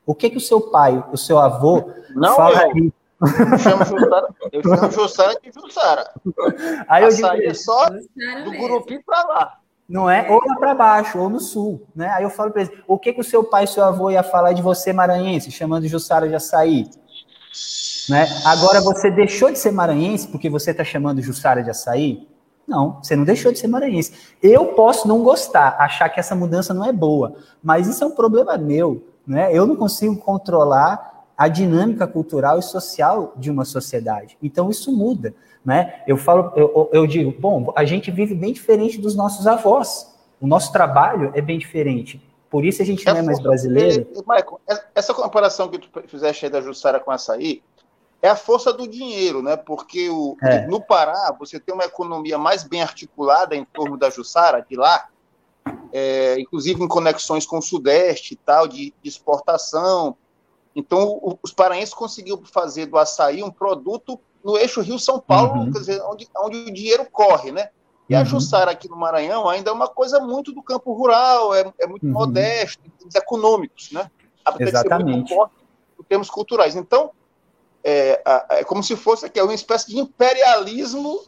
[0.06, 2.70] O que que o seu pai, o seu avô, Não, fala eu.
[2.70, 2.92] aí?
[3.20, 6.10] Eu chamo Jussara, eu chamo Jussara de Jussara.
[6.88, 8.52] Aí eu Açaí digo, é só Jussara do.
[8.56, 9.58] Gurupi para lá.
[9.88, 10.30] Não é?
[10.30, 12.08] Ou lá para baixo, ou no sul, né?
[12.10, 14.52] Aí eu falo para eles, o que que o seu pai, seu avô ia falar
[14.52, 16.90] de você maranhense, chamando Jussara de açaí?
[18.08, 18.26] Né?
[18.44, 22.28] Agora você deixou de ser maranhense porque você está chamando Jussara de açaí?
[22.66, 24.12] Não, você não deixou de ser maranhense.
[24.42, 28.14] Eu posso não gostar, achar que essa mudança não é boa, mas isso é um
[28.14, 29.50] problema meu, né?
[29.52, 34.36] Eu não consigo controlar a dinâmica cultural e social de uma sociedade.
[34.42, 35.34] Então isso muda,
[35.68, 36.02] né?
[36.06, 40.16] Eu falo, eu, eu digo, bom, a gente vive bem diferente dos nossos avós.
[40.40, 42.18] O nosso trabalho é bem diferente.
[42.48, 44.08] Por isso a gente não é mais brasileiro.
[44.14, 44.58] E, Michael,
[44.94, 47.62] essa comparação que tu fizeste aí da Jussara com açaí
[48.22, 49.58] é a força do dinheiro, né?
[49.58, 50.66] Porque o, É.
[50.66, 55.06] no Pará você tem uma economia mais bem articulada em torno da Jussara, de lá,
[55.92, 60.16] é, inclusive em conexões com o Sudeste e tal, de, de exportação.
[60.74, 65.72] Então, o- os paraenses conseguiram fazer do açaí um produto no eixo Rio-São Paulo, Uhum.
[65.72, 67.68] quer dizer, onde, onde o dinheiro corre, né?
[68.08, 68.24] E a Uhum.
[68.24, 72.06] Jussara aqui no Maranhão ainda é uma coisa muito do campo rural, é, é muito
[72.06, 72.12] Uhum.
[72.12, 74.10] modesto, em termos econômicos, né?
[74.58, 75.34] Exatamente.
[75.34, 75.54] forte
[76.00, 76.74] em termos culturais.
[76.74, 77.10] Então,
[77.84, 81.20] é, é como se fosse aqui, é uma espécie de imperialismo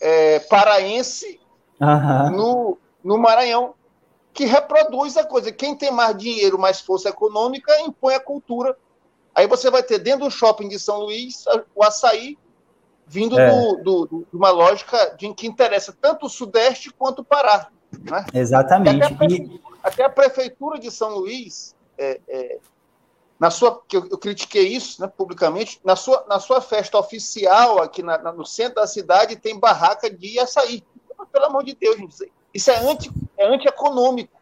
[0.00, 1.40] é, paraense
[1.80, 2.30] Aham.
[2.30, 3.74] no, no Maranhão,
[4.32, 5.50] que reproduz a coisa.
[5.52, 8.76] Quem tem mais dinheiro, mais força econômica, impõe a cultura.
[9.34, 12.36] Aí você vai ter dentro do shopping de São Luís o açaí
[13.06, 13.50] vindo É.
[13.50, 17.68] do, do- de uma lógica de que interessa tanto o Sudeste quanto o Pará.
[18.08, 18.24] Né?
[18.32, 19.02] Exatamente.
[19.02, 22.58] Até a, E, prefeitura, até a prefeitura de São Luís, é, é,
[23.38, 27.80] na sua, que eu, eu critiquei isso né, publicamente, na sua, na sua festa oficial
[27.82, 30.84] aqui na- na- no centro da cidade tem barraca de açaí.
[31.32, 34.36] Pelo amor de Deus, gente, isso é anti, é anti-econômico.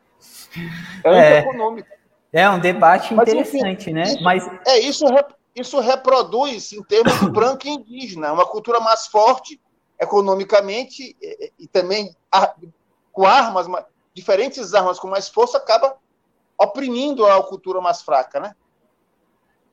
[1.04, 1.38] É É.
[1.38, 1.88] anti-econômico.
[2.32, 4.02] É um debate Mas, enfim, interessante, né?
[4.02, 5.04] isso- Mas É, isso,
[5.54, 9.60] isso reproduz, em termos de branco e indígena, uma cultura mais forte
[10.00, 12.54] economicamente e, e também a-
[13.12, 15.96] com armas, ma- diferentes armas com mais força, acaba
[16.58, 18.54] oprimindo a cultura mais fraca, né?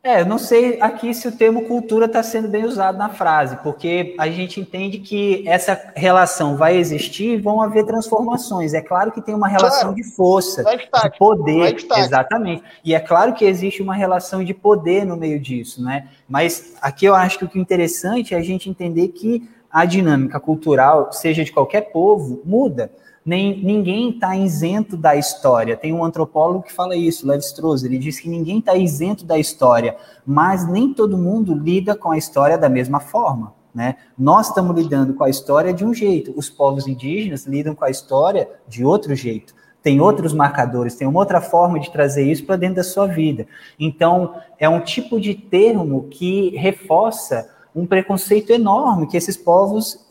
[0.06, 3.58] É, eu não sei aqui se o termo cultura está sendo bem usado na frase,
[3.64, 8.76] porque a gente entende que essa relação vai existir e vão haver transformações.
[8.76, 9.96] É claro que tem uma relação Claro.
[9.96, 12.62] de força, é de poder, é exatamente.
[12.84, 16.08] E é claro que existe uma relação de poder no meio disso, né?
[16.30, 19.86] Mas aqui eu acho que o que é interessante é a gente entender que a
[19.86, 22.92] dinâmica cultural, seja de qualquer povo, muda.
[23.26, 25.76] Nem, ninguém está isento da história.
[25.76, 27.84] Tem um antropólogo que fala isso, Levi Strauss.
[27.84, 32.18] Ele diz que ninguém está isento da história, mas nem todo mundo lida com a
[32.18, 33.54] história da mesma forma.
[33.74, 33.96] Né?
[34.18, 37.90] Nós estamos lidando com a história de um jeito, os povos indígenas lidam com a
[37.90, 39.56] história de outro jeito.
[39.82, 43.46] Tem outros marcadores, tem uma outra forma de trazer isso para dentro da sua vida.
[43.80, 50.08] Então, é um tipo de termo que reforça um preconceito enorme que esses povos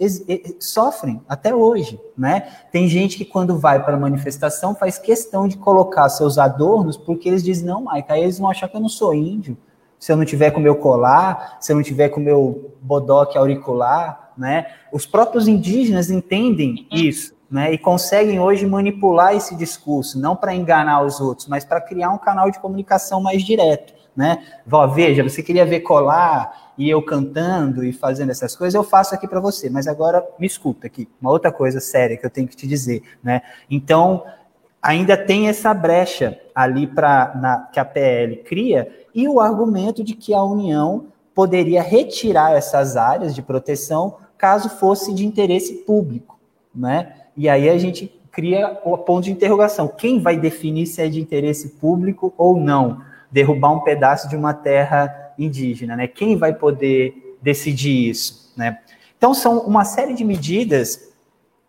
[0.61, 2.46] sofrem até hoje, né?
[2.70, 7.27] Tem gente que quando vai para a manifestação faz questão de colocar seus adornos porque
[7.27, 9.57] eles dizem, não, Maica, aí eles vão achar que eu não sou índio,
[9.98, 14.33] se eu não tiver com meu colar, se eu não tiver com meu bodoque auricular,
[14.37, 14.66] né?
[14.92, 17.72] Os próprios indígenas entendem isso, né?
[17.72, 22.18] E conseguem hoje manipular esse discurso, não para enganar os outros, mas para criar um
[22.18, 24.44] canal de comunicação mais direto, né?
[24.66, 29.15] Vó, veja, você queria ver colar e eu cantando e fazendo essas coisas, eu faço
[29.15, 32.49] aqui para você, mas agora me escuta aqui, uma outra coisa séria que eu tenho
[32.49, 33.43] que te dizer, né?
[33.71, 34.25] Então,
[34.83, 40.35] ainda tem essa brecha ali para que a PL cria e o argumento de que
[40.35, 46.39] a União poderia retirar essas áreas de proteção caso fosse de interesse público,
[46.75, 47.15] né?
[47.37, 51.21] E aí a gente cria o ponto de interrogação: quem vai definir se é de
[51.21, 53.01] interesse público ou não?
[53.31, 56.07] Derrubar um pedaço de uma terra indígena, né?
[56.07, 58.81] Quem vai poder decidir isso, né?
[59.16, 61.12] Então são uma série de medidas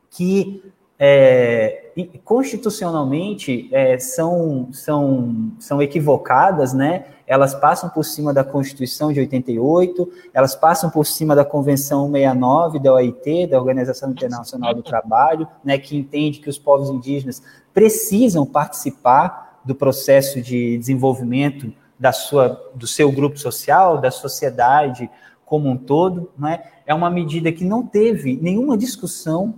[0.09, 0.63] que
[0.97, 1.91] é,
[2.23, 7.05] constitucionalmente é, são, são, são equivocadas, né?
[7.27, 12.79] Elas passam por cima da Constituição de 88, elas passam por cima da Convenção 69
[12.79, 15.77] da OIT, da Organização Internacional do Trabalho, né?
[15.77, 17.41] Que entende que os povos indígenas
[17.73, 25.09] precisam participar do processo de desenvolvimento da sua, do seu grupo social, da sociedade
[25.45, 26.63] como um todo, né?
[26.85, 29.55] É uma medida que não teve nenhuma discussão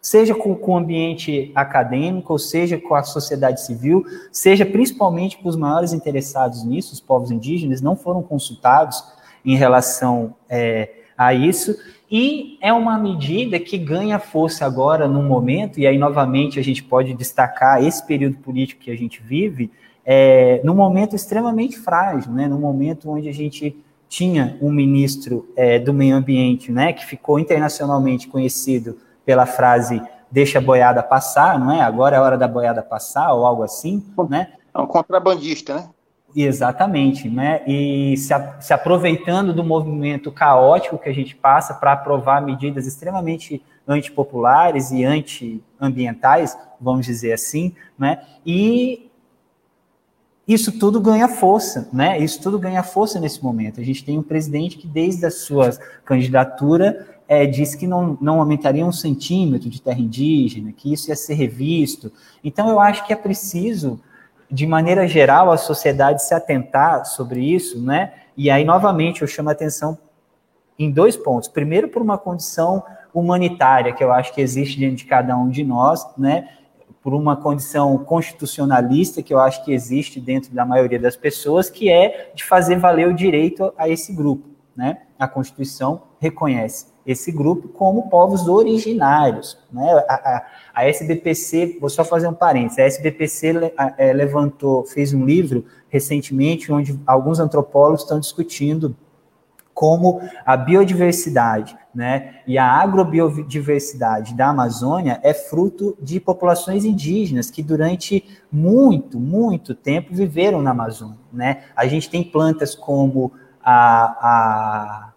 [0.00, 5.48] seja com, com o ambiente acadêmico, ou seja com a sociedade civil, seja principalmente com
[5.48, 9.04] os maiores interessados nisso, os povos indígenas, não foram consultados
[9.44, 11.76] em relação é, a isso,
[12.10, 16.82] e é uma medida que ganha força agora no momento, e aí novamente a gente
[16.82, 19.70] pode destacar esse período político que a gente vive,
[20.04, 23.76] é, num momento extremamente frágil, né, num momento onde a gente
[24.08, 30.58] tinha um ministro é, do meio ambiente, né, que ficou internacionalmente conhecido pela frase deixa
[30.58, 31.80] a boiada passar, não é?
[31.80, 34.52] Agora é a hora da boiada passar, ou algo assim, né?
[34.72, 35.90] É um contrabandista, né?
[36.34, 37.62] Exatamente, né?
[37.66, 42.86] E se, a, se aproveitando do movimento caótico que a gente passa para aprovar medidas
[42.86, 48.22] extremamente antipopulares e antiambientais, vamos dizer assim, né?
[48.46, 49.10] E
[50.46, 52.18] isso tudo ganha força, né?
[52.18, 53.80] Isso tudo ganha força nesse momento.
[53.80, 55.70] A gente tem um presidente que, desde a sua
[56.04, 61.16] candidatura, é, disse que não, não aumentaria um centímetro de terra indígena, que isso ia
[61.16, 62.12] ser revisto.
[62.42, 64.00] Então, eu acho que é preciso,
[64.50, 68.12] de maneira geral, a sociedade se atentar sobre isso, né?
[68.36, 69.98] E aí, novamente, eu chamo a atenção
[70.78, 71.48] em dois pontos.
[71.48, 72.82] Primeiro, por uma condição
[73.12, 76.48] humanitária que eu acho que existe dentro de cada um de nós, né?
[77.02, 81.90] por uma condição constitucionalista que eu acho que existe dentro da maioria das pessoas, que
[81.90, 84.48] é de fazer valer o direito a esse grupo.
[84.76, 84.98] Né?
[85.18, 89.58] A Constituição reconhece esse grupo como povos originários.
[89.72, 89.90] Né?
[90.08, 90.46] A, a,
[90.80, 96.72] a SBPC, vou só fazer um parênteses, a SBPC é, levantou, fez um livro recentemente
[96.72, 98.96] onde alguns antropólogos estão discutindo
[99.74, 107.62] como a biodiversidade né, e a agrobiodiversidade da Amazônia é fruto de populações indígenas que
[107.62, 111.18] durante muito, muito tempo viveram na Amazônia.
[111.32, 111.64] Né?
[111.74, 113.72] A gente tem plantas como a,
[114.28, 115.12] a,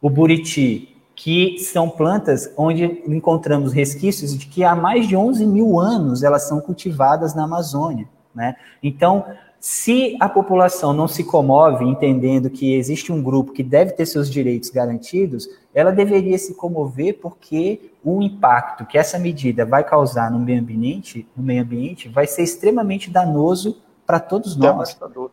[0.00, 5.80] o buriti, que são plantas onde encontramos resquícios de que há mais de 11 mil
[5.80, 8.06] anos elas são cultivadas na Amazônia.
[8.34, 8.54] Né?
[8.82, 9.24] Então,
[9.58, 14.30] se a população não se comove entendendo que existe um grupo que deve ter seus
[14.30, 20.38] direitos garantidos, ela deveria se comover porque o impacto que essa medida vai causar no
[20.38, 24.70] meio ambiente, no meio ambiente vai ser extremamente danoso para todos nós.
[24.70, 25.30] Devastador.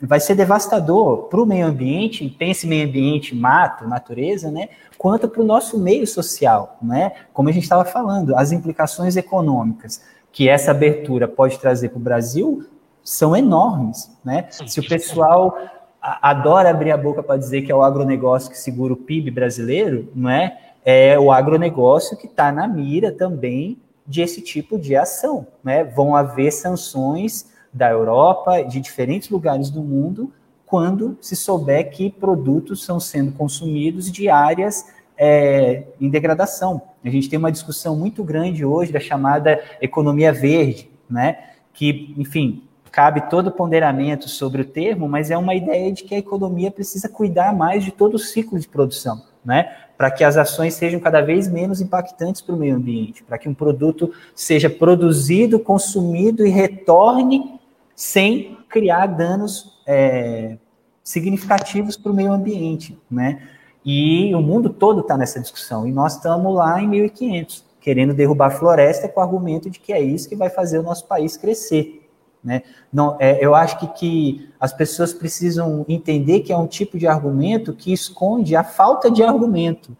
[0.00, 4.68] Vai ser devastador para o meio ambiente, pense meio ambiente, mato, natureza, né?
[4.98, 7.12] Quanto para o nosso meio social, né?
[7.32, 12.02] Como a gente estava falando, as implicações econômicas que essa abertura pode trazer para o
[12.02, 12.66] Brasil
[13.02, 14.48] são enormes, né?
[14.50, 15.56] Se o pessoal
[16.00, 20.10] adora abrir a boca para dizer que é o agronegócio que segura o PIB brasileiro,
[20.14, 20.58] não é?
[20.84, 25.84] É o agronegócio que está na mira também de esse tipo de ação, né?
[25.84, 30.32] Vão haver sanções da Europa, de diferentes lugares do mundo,
[30.64, 34.86] quando se souber que produtos estão sendo consumidos de áreas
[35.16, 36.80] é, em degradação.
[37.04, 41.38] A gente tem uma discussão muito grande hoje da chamada economia verde, né?
[41.72, 46.18] Que, enfim, cabe todo ponderamento sobre o termo, mas é uma ideia de que a
[46.18, 49.70] economia precisa cuidar mais de todo o ciclo de produção, né?
[49.98, 53.48] Para que as ações sejam cada vez menos impactantes para o meio ambiente, para que
[53.48, 57.56] um produto seja produzido, consumido e retorne
[57.96, 60.58] sem criar danos é,
[61.02, 63.48] significativos para o meio ambiente, né?
[63.82, 68.48] E o mundo todo está nessa discussão, e nós estamos lá em 1500, querendo derrubar
[68.48, 71.36] a floresta com o argumento de que é isso que vai fazer o nosso país
[71.36, 72.02] crescer.
[72.44, 72.62] Né?
[72.92, 77.06] Não, é, eu acho que, que as pessoas precisam entender que é um tipo de
[77.06, 79.96] argumento que esconde a falta de argumento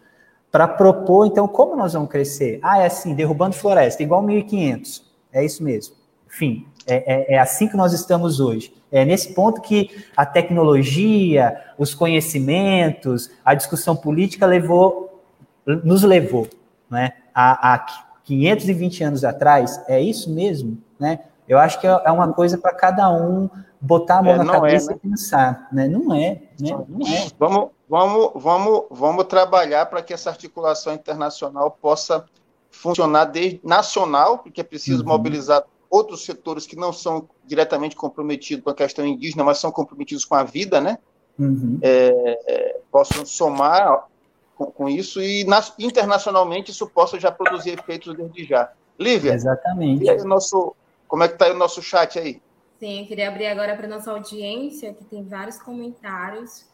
[0.51, 2.59] para propor, então, como nós vamos crescer?
[2.61, 5.03] Ah, é assim, derrubando floresta, igual 1500.
[5.31, 5.96] É isso mesmo.
[6.27, 8.73] Enfim, é, é, é assim que nós estamos hoje.
[8.91, 15.23] É nesse ponto que a tecnologia, os conhecimentos, a discussão política levou,
[15.65, 16.47] nos levou,
[16.89, 17.13] né?
[17.33, 17.85] Há, há
[18.23, 21.19] 520 anos atrás, é isso mesmo, né?
[21.47, 24.51] Eu acho que é, é uma coisa para cada um botar a mão é, na
[24.51, 24.99] cabeça é, né?
[25.03, 25.87] e pensar, né?
[25.87, 26.85] Não é, né?
[26.87, 27.27] Não é.
[27.37, 32.25] Vamos, vamos, vamos, vamos trabalhar para que essa articulação internacional possa
[32.71, 35.09] funcionar desde nacional, porque é preciso uhum.
[35.09, 40.25] mobilizar outros setores que não são diretamente comprometidos com a questão indígena, mas são comprometidos
[40.25, 40.97] com a vida, né?
[41.37, 41.79] Uhum.
[41.81, 44.07] É, é, possam somar
[44.55, 48.71] com, com isso e nas, internacionalmente isso possa já produzir efeitos desde já.
[48.99, 50.03] Lívia, Exatamente.
[50.03, 50.75] E aí, nosso
[51.07, 52.41] como é que está o nosso chat aí?
[52.79, 56.65] Sim, eu queria abrir agora para nossa audiência, que tem vários comentários.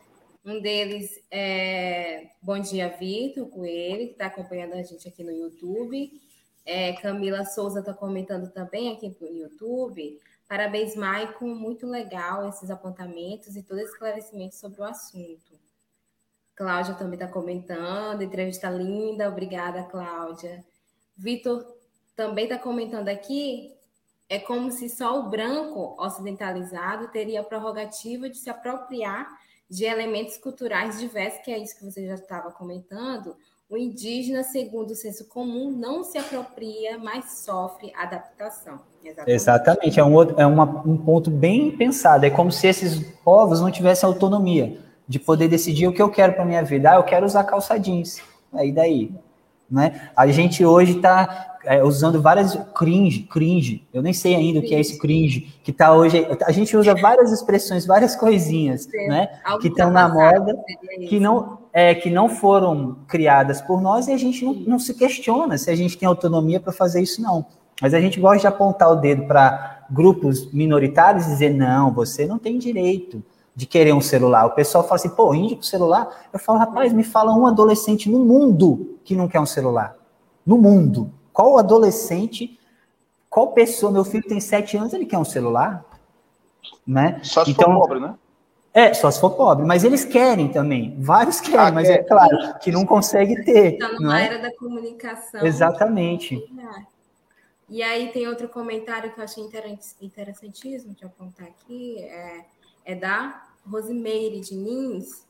[0.46, 6.22] Um deles é Bom Dia Vitor Coelho, que está acompanhando a gente aqui no YouTube.
[6.66, 10.20] É, Camila Souza está comentando também aqui no YouTube.
[10.48, 15.60] Parabéns, Maicon, muito legal esses apontamentos e todo esse esclarecimento sobre o assunto.
[16.56, 20.64] Cláudia também está comentando, entrevista linda, obrigada, Cláudia.
[21.18, 21.66] Vitor
[22.16, 23.76] também está comentando aqui,
[24.30, 29.28] é como se só o branco ocidentalizado teria a prerrogativa de se apropriar
[29.70, 33.36] de elementos culturais diversos, que é isso que você já estava comentando.
[33.70, 38.80] O indígena, segundo o senso comum, não se apropria, mas sofre adaptação.
[39.04, 40.00] Exatamente, Exatamente.
[40.00, 42.26] é, um, outro, é uma, um ponto bem pensado.
[42.26, 46.34] É como se esses povos não tivessem autonomia de poder decidir o que eu quero
[46.34, 46.92] para minha vida.
[46.92, 48.22] Ah, eu quero usar calça jeans.
[48.54, 49.12] Aí daí,
[49.70, 50.10] né?
[50.16, 53.88] A gente hoje está é, usando várias cringe, cringe.
[53.94, 54.66] Eu nem sei ainda cringe.
[54.66, 56.28] o que é esse cringe que está hoje.
[56.46, 59.08] A gente usa várias expressões, várias coisinhas, Sim.
[59.08, 59.40] né?
[59.44, 60.56] Algo que estão na moda,
[61.10, 64.94] que não é que não foram criadas por nós e a gente não, não se
[64.94, 67.44] questiona se a gente tem autonomia para fazer isso não.
[67.82, 72.28] Mas a gente gosta de apontar o dedo para grupos minoritários e dizer não, você
[72.28, 73.24] não tem direito
[73.56, 74.46] de querer um celular.
[74.46, 76.28] O pessoal fala assim, pô, índio com celular?
[76.32, 79.96] Eu falo, rapaz, me fala um adolescente no mundo que não quer um celular.
[80.46, 81.12] No mundo.
[81.32, 82.60] Qual adolescente,
[83.30, 85.84] qual pessoa, meu filho tem sete anos, ele quer um celular?
[86.86, 87.20] Né?
[87.24, 88.16] Só se então, for pobre, né?
[88.74, 90.96] É, só se for pobre, mas eles querem também.
[91.00, 93.74] Vários querem, ah, mas é claro que não consegue ter.
[93.74, 94.26] Está numa é?
[94.26, 95.46] era da comunicação.
[95.46, 96.44] Exatamente.
[97.70, 99.44] E aí tem outro comentário que eu achei
[100.02, 102.46] interessantíssimo de apontar aqui, é,
[102.84, 105.24] é da Rosimeire Diniz,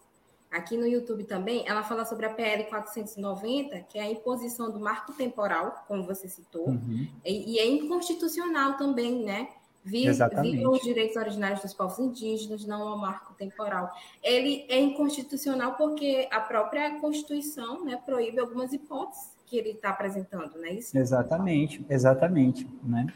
[0.54, 4.80] aqui no YouTube também, ela fala sobre a PL 490, que é a imposição do
[4.80, 7.08] marco temporal, como você citou, uhum.
[7.26, 9.50] e, e, é inconstitucional também, né?
[9.84, 13.92] Viram os direitos originários dos povos indígenas, não ao marco temporal.
[14.24, 20.56] Ele é inconstitucional porque a própria Constituição né, proíbe algumas hipóteses que ele está apresentando,
[20.56, 20.98] não é isso?
[20.98, 22.68] Exatamente, exatamente.
[22.82, 23.08] Né?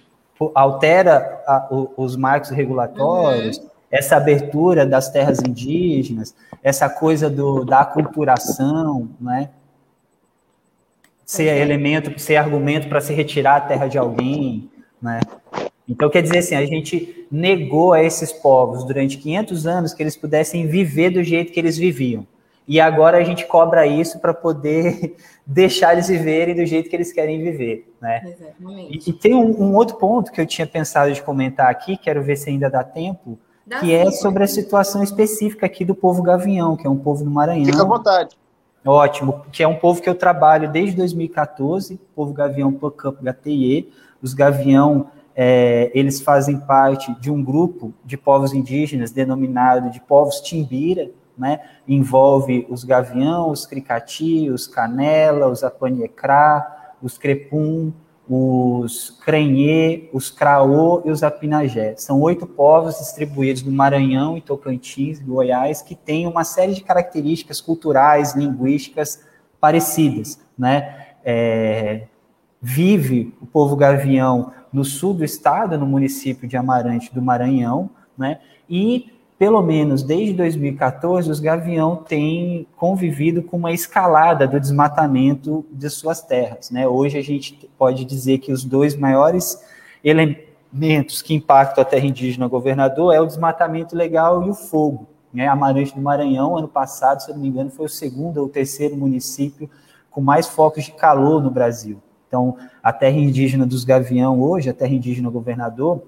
[0.54, 7.80] Altera a, os marcos regulatórios, uhum essa abertura das terras indígenas, essa coisa do, da
[7.82, 9.50] aculturação, né?
[11.26, 11.62] ser uhum.
[11.62, 14.70] elemento, ser argumento para se retirar a terra de alguém,
[15.02, 15.20] né?
[15.88, 20.18] Então, quer dizer assim, a gente negou a esses povos durante 500 anos que eles
[20.18, 22.28] pudessem viver do jeito que eles viviam.
[22.68, 25.16] E agora a gente cobra isso para poder
[25.48, 28.22] deixar eles viverem do jeito que eles querem viver, né?
[28.26, 29.08] Exatamente.
[29.08, 32.22] E, e tem um, um, outro ponto que eu tinha pensado de comentar aqui, quero
[32.22, 36.22] ver se ainda dá tempo, Dá que é sobre a situação específica aqui do povo
[36.22, 37.66] gavião, que é um povo no Maranhão.
[37.66, 38.38] Fica à vontade.
[38.86, 43.92] Ótimo, que é um povo que eu trabalho desde 2014, povo gavião por Campo HTIE.
[44.22, 45.08] Os gavião,
[45.40, 51.60] é, eles fazem parte de um grupo de povos indígenas denominado de povos Timbira, né?
[51.88, 57.94] Envolve os gavião, os cricati, os canela, os apaniecrá, os crepum,
[58.28, 61.94] os Crenhê, os Craô e os Apinagé.
[61.98, 67.62] São oito povos distribuídos no Maranhão e Tocantins, Goiás, que têm uma série de características
[67.62, 69.24] culturais, linguísticas
[69.62, 70.40] parecidas.
[70.58, 71.08] Né?
[71.24, 72.08] É,
[72.60, 78.40] vive o povo gavião no sul do estado, no município de Amarante do Maranhão, né?
[78.70, 85.90] e pelo menos desde 2014, os Gavião têm convivido com uma escalada do desmatamento de
[85.92, 86.72] suas terras.
[86.72, 86.88] Né?
[86.88, 89.64] Hoje a gente pode dizer que os dois maiores
[90.04, 95.08] elementos que impactam a terra indígena governador é o desmatamento legal e o fogo.
[95.32, 95.48] Né?
[95.48, 98.98] Amarante do Maranhão, ano passado, se eu não me engano, foi o segundo ou terceiro
[98.98, 99.70] município
[100.10, 102.02] com mais focos de calor no Brasil.
[102.28, 106.04] Então, a terra indígena dos Gavião hoje, a terra indígena governador,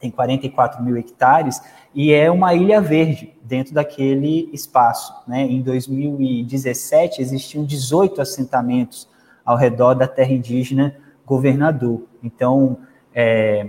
[0.00, 1.60] tem 44 mil hectares,
[1.94, 5.14] e é uma ilha verde dentro daquele espaço.
[5.26, 5.42] Né?
[5.42, 9.08] Em 2017, existiam 18 assentamentos
[9.44, 12.02] ao redor da terra indígena Governador.
[12.22, 12.78] Então,
[13.14, 13.68] é,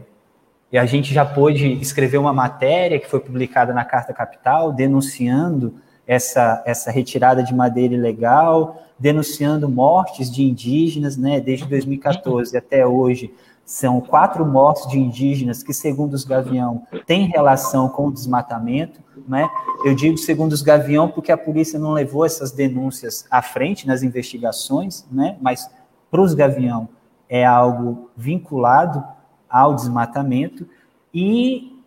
[0.73, 5.76] a gente já pôde escrever uma matéria que foi publicada na Carta Capital, denunciando
[6.07, 13.33] essa, essa retirada de madeira ilegal, denunciando mortes de indígenas, né, desde 2014 até hoje,
[13.65, 19.01] são quatro mortes de indígenas que, segundo os Gavião, têm relação com o desmatamento.
[19.27, 19.49] Né?
[19.83, 24.03] Eu digo segundo os Gavião porque a polícia não levou essas denúncias à frente nas
[24.03, 25.35] investigações, né?
[25.41, 25.67] mas
[26.11, 26.87] para os Gavião
[27.27, 29.03] é algo vinculado
[29.49, 30.67] ao desmatamento
[31.11, 31.81] e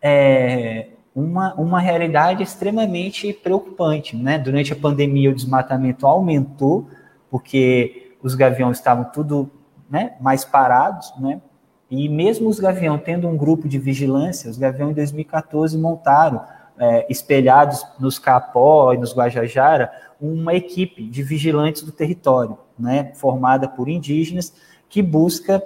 [0.00, 4.16] é, uma, uma realidade extremamente preocupante.
[4.16, 4.38] Né?
[4.38, 6.88] Durante a pandemia, o desmatamento aumentou,
[7.30, 9.50] porque os gaviões estavam tudo
[9.88, 11.40] né, mais parados, né?
[11.90, 16.40] E mesmo os Gavião tendo um grupo de vigilância, os Gavião em 2014 montaram,
[16.78, 19.90] é, espelhados nos Capó e nos Guajajara,
[20.20, 24.54] uma equipe de vigilantes do território, né, formada por indígenas,
[24.88, 25.60] que busca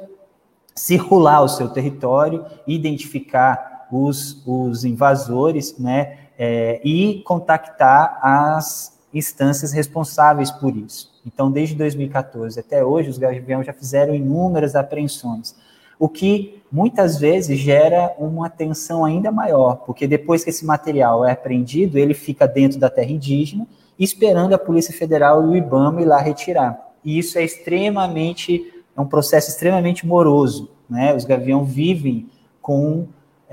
[0.75, 10.51] circular o seu território, identificar os, os invasores, né, é, e contactar as instâncias responsáveis
[10.51, 11.13] por isso.
[11.25, 15.55] Então, desde 2014 até hoje, os gaviões já fizeram inúmeras apreensões,
[15.99, 21.31] o que muitas vezes gera uma tensão ainda maior, porque depois que esse material é
[21.31, 23.67] apreendido, ele fica dentro da terra indígena,
[23.97, 26.93] esperando a Polícia Federal e o IBAMA ir lá retirar.
[27.05, 31.15] E isso é extremamente, é um processo extremamente moroso, né?
[31.15, 32.29] Os gaviões vivem
[32.61, 33.07] com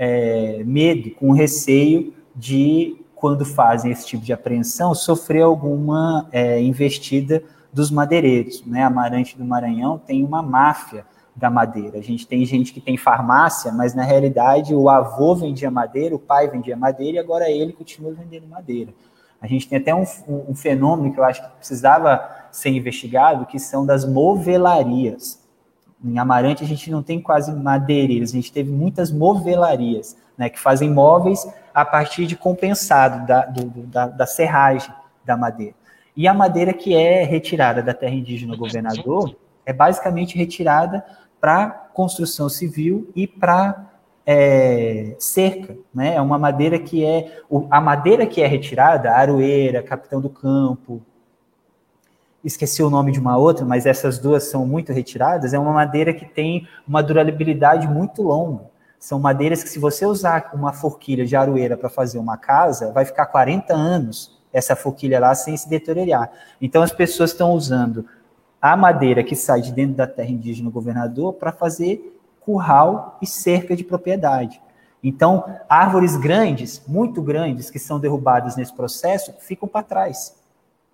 [0.04, 7.40] é, medo, com receio de, quando fazem esse tipo de apreensão, sofrer alguma é, investida
[7.72, 8.66] dos madeireiros.
[8.66, 8.82] Né?
[8.82, 11.98] Amarante do Maranhão tem uma máfia da madeira.
[11.98, 16.18] A gente tem gente que tem farmácia, mas na realidade o avô vendia madeira, o
[16.18, 18.92] pai vendia madeira e agora ele continua vendendo madeira.
[19.40, 20.04] A gente tem até um,
[20.48, 25.40] um, fenômeno que eu acho que precisava ser investigado, que são das movelarias.
[26.04, 30.58] Em Amarante a gente não tem quase madeireiras, a gente teve muitas movelarias, né, que
[30.58, 34.92] fazem móveis a partir de compensado da, do, da, da serragem
[35.24, 35.74] da madeira.
[36.16, 41.04] E a madeira que é retirada da terra indígena governador é basicamente retirada
[41.40, 43.92] para construção civil e para
[44.26, 46.14] é, cerca, né?
[46.14, 47.40] É uma madeira que é
[47.70, 51.02] a madeira que é retirada, aroeira, capitão do campo,
[52.44, 55.54] esqueci o nome de uma outra, mas essas duas são muito retiradas.
[55.54, 58.64] É uma madeira que tem uma durabilidade muito longa.
[58.98, 63.04] São madeiras que, se você usar uma forquilha de aroeira para fazer uma casa, vai
[63.04, 66.30] ficar 40 anos essa forquilha lá sem se deteriorar.
[66.60, 68.04] Então, as pessoas estão usando
[68.60, 73.74] a madeira que sai de dentro da terra indígena governador para fazer curral e cerca
[73.74, 74.60] de propriedade.
[75.02, 80.36] Então, árvores grandes, muito grandes, que são derrubadas nesse processo, ficam para trás.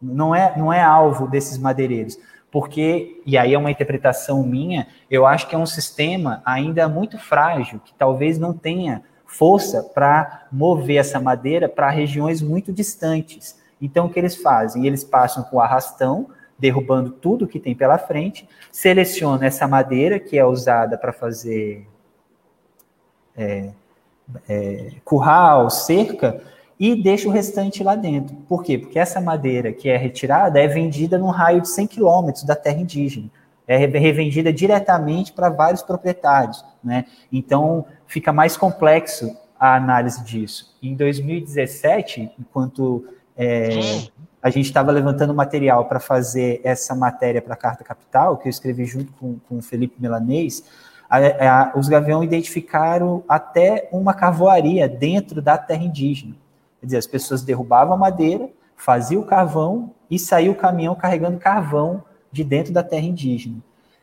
[0.01, 2.19] Não é, não é alvo desses madeireiros.
[2.51, 7.19] Porque, e aí é uma interpretação minha, eu acho que é um sistema ainda muito
[7.19, 13.61] frágil, que talvez não tenha força para mover essa madeira para regiões muito distantes.
[13.81, 14.87] Então, o que eles fazem?
[14.87, 20.45] Eles passam com arrastão, derrubando tudo que tem pela frente, seleciona essa madeira que é
[20.45, 21.87] usada para fazer
[23.37, 23.71] é,
[24.49, 26.43] é, curral, cerca,
[26.79, 28.37] e deixa o restante lá dentro.
[28.49, 28.79] Por quê?
[28.79, 32.81] Porque essa madeira que é retirada é vendida num raio de 100 quilômetros da terra
[32.81, 33.29] indígena.
[33.67, 36.65] É revendida diretamente para vários proprietários.
[36.83, 37.05] Né?
[37.31, 40.75] Então, fica mais complexo a análise disso.
[40.83, 43.05] Em 2017, enquanto
[43.37, 43.69] é,
[44.41, 48.51] a gente estava levantando material para fazer essa matéria para a Carta Capital, que eu
[48.51, 50.65] escrevi junto com, com o Felipe Milanês,
[51.11, 56.35] a, a, os Gavião identificaram até uma carvoaria dentro da terra indígena.
[56.81, 61.39] Quer dizer, as pessoas derrubavam a madeira, faziam o carvão e saía o caminhão carregando
[61.39, 63.57] carvão de dentro da terra indígena.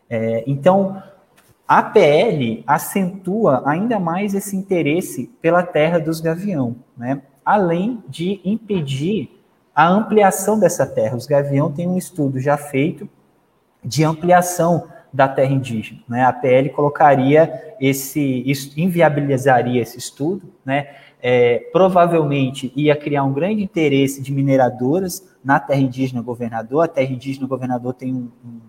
[0.10, 1.02] É, então,
[1.68, 7.22] a PL acentua ainda mais esse interesse pela terra dos gavião, né?
[7.44, 9.42] além de impedir
[9.74, 11.16] a ampliação dessa terra.
[11.16, 13.10] Os gavião têm um estudo já feito
[13.84, 16.02] de ampliação da terra indígena.
[16.08, 16.24] Né?
[16.24, 18.44] A PL colocaria esse,
[18.76, 20.94] inviabilizaria esse estudo, né?
[21.28, 26.86] É, provavelmente ia criar um grande interesse de mineradoras na terra indígena governador.
[26.86, 28.62] A terra indígena governador tem um, um,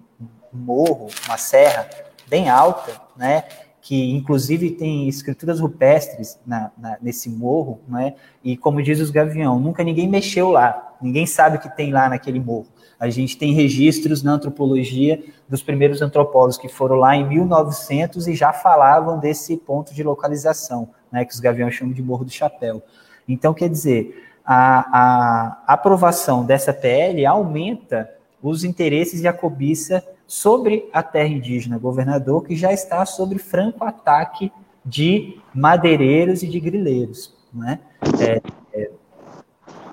[0.55, 1.87] um morro, uma serra
[2.27, 3.45] bem alta, né?
[3.87, 8.15] que inclusive tem escrituras rupestres na, na, nesse morro, né?
[8.43, 12.09] E como diz os Gavião, nunca ninguém mexeu lá, ninguém sabe o que tem lá
[12.09, 12.67] naquele morro.
[12.99, 18.35] A gente tem registros na antropologia dos primeiros antropólogos que foram lá em 1900 e
[18.35, 21.25] já falavam desse ponto de localização, né?
[21.25, 22.83] Que os Gaviões chamam de Morro do Chapéu.
[23.29, 28.11] Então, quer dizer, a, a aprovação dessa PL aumenta
[28.43, 33.85] os interesses e a cobiça sobre a terra indígena governador, que já está sob franco
[33.85, 34.53] ataque
[34.85, 37.35] de madeireiros e de grileiros.
[37.53, 37.81] Né?
[38.21, 38.41] É,
[38.73, 38.91] é,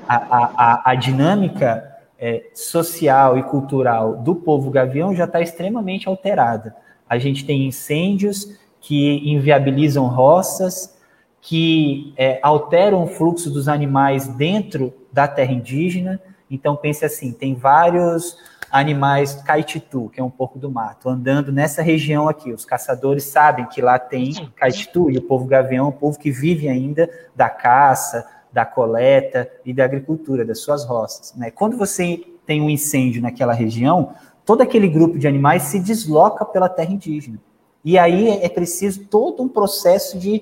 [0.08, 6.76] a, a, a, dinâmica é, social e cultural do povo gavião já está extremamente alterada.
[7.10, 10.96] A gente tem incêndios que inviabilizam roças,
[11.44, 16.20] que é, alteram o fluxo dos animais dentro da terra indígena.
[16.50, 18.38] Então, pense assim: tem vários
[18.72, 22.52] animais caititu, que é um porco do mato, andando nessa região aqui.
[22.52, 26.32] Os caçadores sabem que lá tem caititu e o povo gavião é um povo que
[26.32, 31.36] vive ainda da caça, da coleta e da agricultura, das suas roças.
[31.36, 31.52] Né?
[31.52, 34.14] Quando você tem um incêndio naquela região,
[34.46, 37.38] todo aquele grupo de animais se desloca pela terra indígena.
[37.84, 40.42] E aí é preciso todo um processo de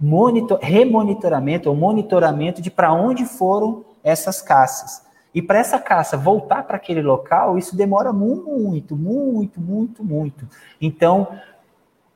[0.00, 5.02] monitor, remonitoramento ou monitoramento de para onde foram essas caças.
[5.34, 10.48] E para essa caça voltar para aquele local, isso demora muito, muito, muito, muito.
[10.80, 11.28] Então,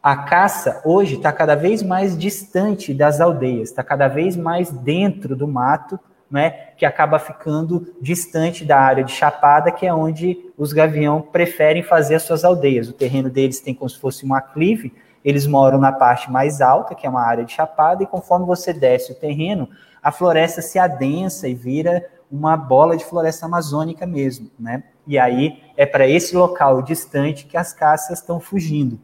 [0.00, 5.34] a caça hoje está cada vez mais distante das aldeias, está cada vez mais dentro
[5.34, 5.98] do mato,
[6.30, 11.82] né, que acaba ficando distante da área de Chapada, que é onde os gavião preferem
[11.82, 12.88] fazer as suas aldeias.
[12.88, 14.94] O terreno deles tem como se fosse um aclive,
[15.24, 18.72] eles moram na parte mais alta, que é uma área de Chapada, e conforme você
[18.72, 19.68] desce o terreno,
[20.02, 24.82] a floresta se adensa e vira uma bola de floresta amazônica mesmo, né?
[25.06, 28.98] E aí é para esse local distante que as caças estão fugindo.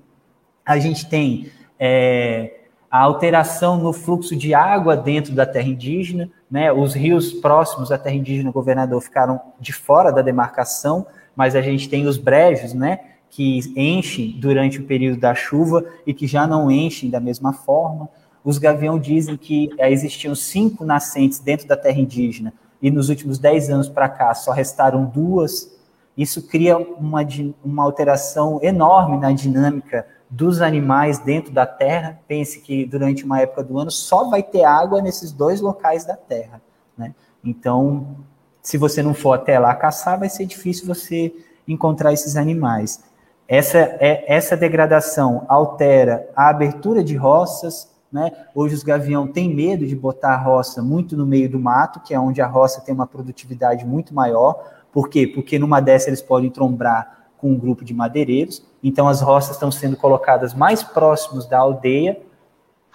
[0.64, 2.60] A gente tem é,
[2.90, 6.70] a alteração no fluxo de água dentro da terra indígena, né?
[6.70, 11.88] Os rios próximos à terra indígena governador ficaram de fora da demarcação, mas a gente
[11.88, 13.00] tem os brejos, né?
[13.34, 18.08] Que enchem durante o período da chuva e que já não enchem da mesma forma.
[18.44, 23.38] Os gavião dizem que é, existiam cinco nascentes dentro da terra indígena e nos últimos
[23.38, 25.74] dez anos para cá só restaram duas.
[26.16, 27.26] Isso cria uma,
[27.64, 32.20] uma alteração enorme na dinâmica dos animais dentro da terra.
[32.28, 36.14] Pense que durante uma época do ano só vai ter água nesses dois locais da
[36.14, 36.62] terra.
[36.96, 37.14] Né?
[37.42, 38.16] Então,
[38.62, 41.34] se você não for até lá caçar, vai ser difícil você
[41.66, 43.02] encontrar esses animais.
[43.46, 47.92] Essa, é, essa degradação altera a abertura de roças.
[48.10, 48.32] Né?
[48.54, 52.14] Hoje os gavião têm medo de botar a roça muito no meio do mato, que
[52.14, 54.62] é onde a roça tem uma produtividade muito maior.
[54.92, 55.26] Por quê?
[55.26, 58.64] Porque numa dessas eles podem trombrar com um grupo de madeireiros.
[58.82, 62.18] Então, as roças estão sendo colocadas mais próximos da aldeia,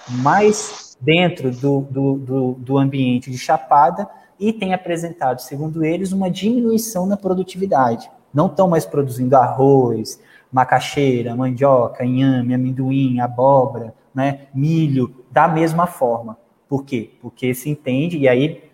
[0.09, 6.31] mais dentro do, do, do, do ambiente de chapada, e tem apresentado, segundo eles, uma
[6.31, 8.09] diminuição na produtividade.
[8.33, 10.19] Não estão mais produzindo arroz,
[10.51, 16.37] macaxeira, mandioca, inhame, amendoim, abóbora, né, milho, da mesma forma.
[16.67, 17.11] Por quê?
[17.21, 18.69] Porque se entende, e aí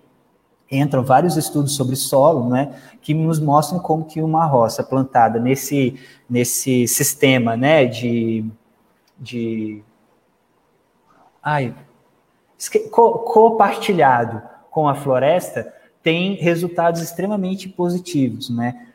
[0.72, 6.00] entram vários estudos sobre solo, né, que nos mostram como que uma roça plantada nesse,
[6.30, 8.46] nesse sistema, né, de,
[9.18, 9.84] de
[11.44, 11.76] ai,
[12.92, 13.20] co
[14.72, 18.88] com a floresta, tem resultados extremamente positivos, né?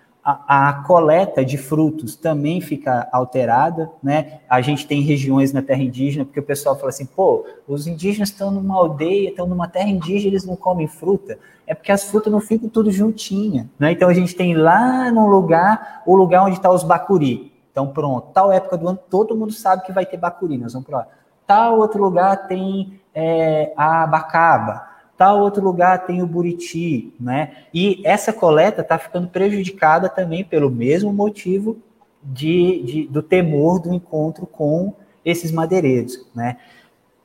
[0.47, 4.41] A, a, coleta de frutos também fica alterada, né?
[4.49, 8.29] A gente tem regiões na terra indígena, porque o pessoal fala assim, pô, os indígenas
[8.29, 11.39] estão numa aldeia, estão numa terra indígena, eles não comem fruta.
[11.67, 13.93] É porque as frutas não ficam tudo juntinha, né?
[13.93, 17.53] Então a gente tem lá no lugar, o lugar onde está os bacuri.
[17.73, 20.87] Então pronto, tal época do ano todo mundo sabe que vai ter bacuri, nós vamos
[20.87, 21.07] para lá.
[21.47, 24.90] Tal outro lugar tem é, a abacaba
[25.21, 27.53] tal outro lugar tem o Buriti, né?
[27.75, 31.77] E essa coleta está ficando prejudicada também pelo mesmo motivo
[32.23, 36.57] de, de, do temor do encontro com esses madeireiros, né?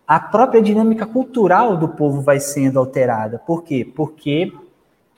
[0.06, 3.39] A própria dinâmica cultural do povo vai sendo alterada.
[3.39, 3.89] Por quê?
[3.96, 4.52] Porque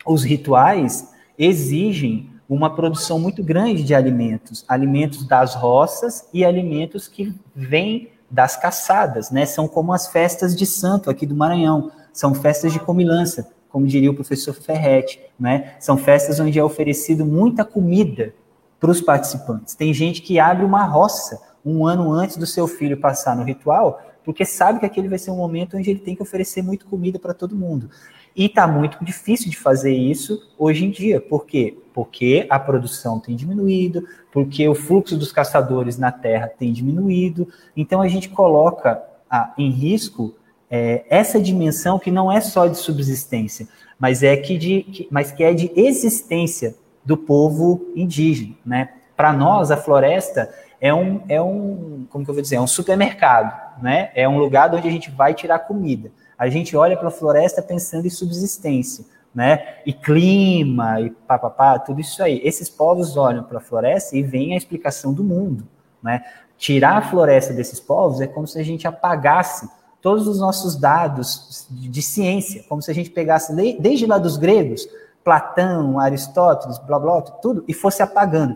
[0.05, 7.33] os rituais exigem uma produção muito grande de alimentos, alimentos das roças e alimentos que
[7.55, 9.47] vêm das caçadas, né?
[9.47, 14.09] São como as festas de santo aqui do Maranhão são festas de comilança, como diria
[14.09, 15.75] o professor Ferretti, né?
[15.79, 18.33] São festas onde é oferecido muita comida
[18.79, 19.75] para os participantes.
[19.75, 24.01] Tem gente que abre uma roça um ano antes do seu filho passar no ritual,
[24.25, 27.19] porque sabe que aquele vai ser um momento onde ele tem que oferecer muita comida
[27.19, 27.87] para todo mundo.
[28.35, 31.21] E está muito difícil de fazer isso hoje em dia.
[31.21, 31.77] Por quê?
[31.93, 37.47] Porque a produção tem diminuído, porque o fluxo dos caçadores na terra tem diminuído.
[37.75, 40.33] Então a gente coloca ah, em risco
[40.69, 43.67] é, essa dimensão que não é só de subsistência,
[43.99, 48.89] mas é que, de, que, mas que é de existência do povo indígena, né?
[49.15, 52.67] Para nós, a floresta é um, é um, como que eu vou dizer, é um
[52.67, 54.11] supermercado, né?
[54.13, 56.11] É um lugar onde a gente vai tirar comida.
[56.37, 59.77] A gente olha para a floresta pensando em subsistência, né?
[59.85, 62.39] E clima, e papapá, tudo isso aí.
[62.43, 65.67] Esses povos olham para a floresta e veem a explicação do mundo,
[66.03, 66.23] né?
[66.57, 69.69] Tirar a floresta desses povos é como se a gente apagasse
[70.01, 74.87] todos os nossos dados de, ciência, como se a gente pegasse desde lá dos gregos,
[75.23, 78.55] Platão, Aristóteles, blá blá, tudo, e fosse apagando.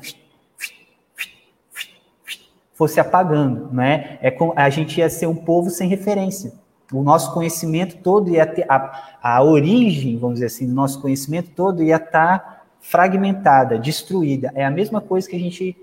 [2.74, 4.18] Fosse apagando, né?
[4.22, 6.54] É com, a gente ia ser um povo sem referência.
[6.92, 11.52] O nosso conhecimento todo ia ter, a, a origem, vamos dizer assim, do nosso conhecimento
[11.56, 14.52] todo ia estar fragmentada, destruída.
[14.56, 15.78] É a mesma coisa que a gente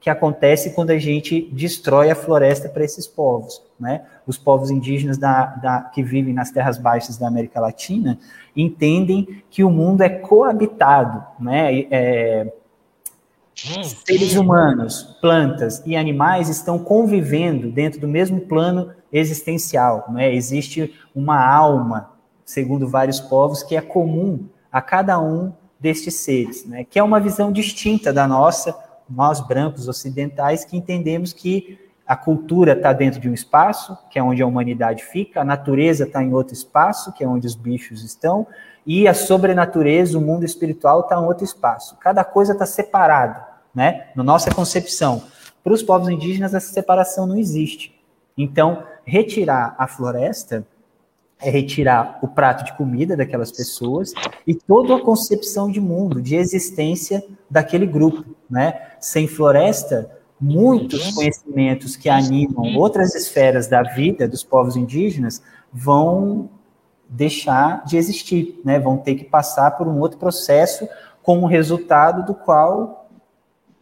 [0.00, 3.62] que acontece quando a gente destrói a floresta para esses povos.
[3.84, 4.00] Né?
[4.26, 8.18] Os povos indígenas da, da, que vivem nas terras baixas da América Latina
[8.56, 11.22] entendem que o mundo é coabitado.
[11.38, 11.80] Né?
[11.90, 12.52] É,
[13.54, 20.06] seres humanos, plantas e animais estão convivendo dentro do mesmo plano existencial.
[20.08, 20.34] Né?
[20.34, 22.10] Existe uma alma,
[22.42, 26.84] segundo vários povos, que é comum a cada um destes seres, né?
[26.84, 28.74] que é uma visão distinta da nossa,
[29.10, 34.22] nós brancos ocidentais que entendemos que a cultura está dentro de um espaço, que é
[34.22, 38.04] onde a humanidade fica, a natureza está em outro espaço, que é onde os bichos
[38.04, 38.46] estão,
[38.86, 41.96] e a sobrenatureza, o mundo espiritual, está em outro espaço.
[41.98, 44.08] Cada coisa está separada, né?
[44.14, 45.22] Na nossa concepção.
[45.62, 47.98] Para os povos indígenas, essa separação não existe.
[48.36, 50.66] Então, retirar a floresta
[51.40, 54.12] é retirar o prato de comida daquelas pessoas
[54.46, 58.92] e toda a concepção de mundo, de existência daquele grupo, né?
[59.00, 60.10] Sem floresta,
[60.44, 65.42] muitos conhecimentos que animam outras esferas da vida dos povos indígenas
[65.72, 66.50] vão
[67.08, 68.78] deixar de existir, né?
[68.78, 70.86] Vão ter que passar por um outro processo
[71.22, 73.08] como resultado do qual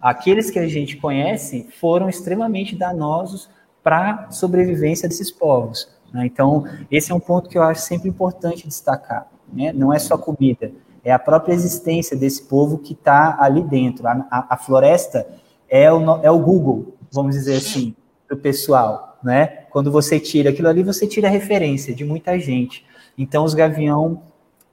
[0.01, 3.51] aqueles que a gente conhece foram extremamente danosos
[3.83, 5.89] para a sobrevivência desses povos.
[6.13, 6.27] Né?
[6.27, 9.27] Então, esse é um ponto que eu acho sempre importante destacar.
[9.53, 9.73] Né?
[9.73, 10.71] Não é só comida,
[11.05, 14.07] é a própria existência desse povo que está ali dentro.
[14.07, 15.27] A, a, a, floresta
[15.73, 17.97] é o, é o Google, vamos dizer assim,
[18.31, 19.17] o pessoal.
[19.25, 19.47] Né?
[19.71, 22.85] Quando você tira aquilo ali, você tira a referência de muita gente.
[23.17, 24.21] Então, os Gavião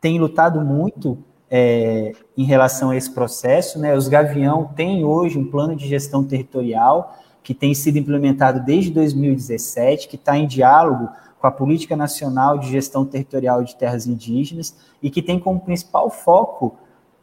[0.02, 1.18] têm lutado muito
[1.50, 3.80] é, em relação a esse processo.
[3.80, 3.96] Né?
[3.96, 10.10] Os Gavião têm hoje um plano de gestão territorial que tem sido implementado desde 2017,
[10.10, 15.10] que está em diálogo com a Política Nacional de Gestão Territorial de Terras Indígenas e
[15.10, 16.76] que tem como principal foco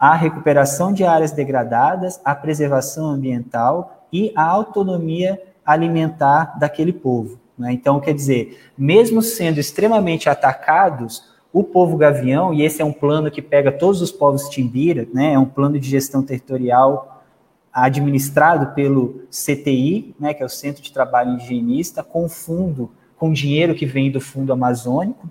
[0.07, 7.41] a recuperação de áreas degradadas, a preservação ambiental e a autonomia alimentar daquele povo.
[7.59, 7.73] Né?
[7.73, 13.33] Então, quer dizer, mesmo sendo extremamente atacados, o povo gavião, e esse é um plano
[13.33, 15.33] que pega todos os povos timbira, né?
[15.33, 17.25] é um plano de gestão territorial
[17.73, 23.75] administrado pelo CTI, né, que é o Centro de Trabalho Indigenista, com fundo com dinheiro
[23.75, 25.29] que vem do Fundo Amazônico,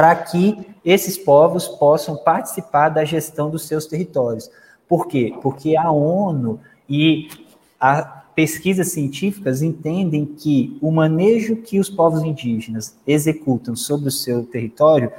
[0.00, 4.50] para que esses povos possam participar da gestão dos seus territórios.
[4.88, 5.34] Por quê?
[5.42, 7.28] Porque a ONU e
[7.78, 14.42] as pesquisas científicas entendem que o manejo que os povos indígenas executam sobre o seu
[14.42, 15.12] território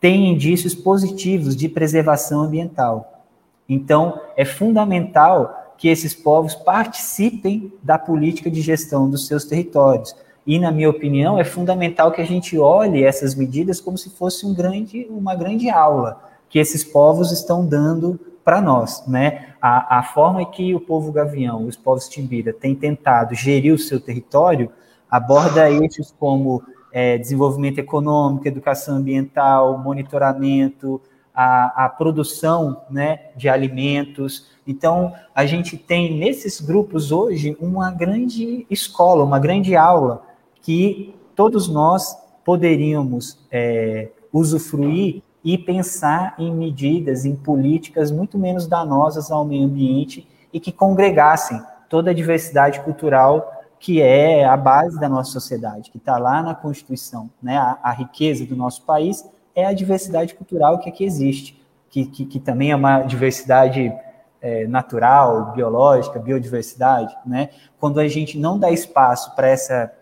[0.00, 3.26] tem indícios positivos de preservação ambiental.
[3.68, 10.16] Então, é fundamental que esses povos participem da política de gestão dos seus territórios
[10.46, 14.44] e, na minha opinião, é fundamental que a gente olhe essas medidas como se fosse
[14.44, 19.54] um grande, uma grande aula que esses povos estão dando para nós, né?
[19.60, 24.00] A, a forma que o povo gavião, os povos timbira, têm tentado gerir o seu
[24.00, 24.70] território
[25.08, 31.00] aborda eixos como é, desenvolvimento econômico, educação ambiental, monitoramento,
[31.34, 34.50] a, a, produção né, de alimentos.
[34.66, 40.22] Então, a gente tem nesses grupos hoje uma grande escola, uma grande aula
[40.62, 49.30] que todos nós poderíamos é, usufruir e pensar em medidas, em políticas muito menos danosas
[49.30, 53.52] ao meio ambiente e que congregassem toda a diversidade cultural
[53.82, 57.28] que é a base da nossa sociedade, que está lá na Constituição.
[57.42, 57.56] Né?
[57.56, 61.60] A, a, riqueza do nosso país é a diversidade cultural que aqui existe,
[61.90, 63.92] que, que, que também é uma diversidade
[64.40, 67.12] é, natural, biológica, biodiversidade.
[67.26, 67.48] Né?
[67.80, 69.92] Quando a gente não dá espaço para essa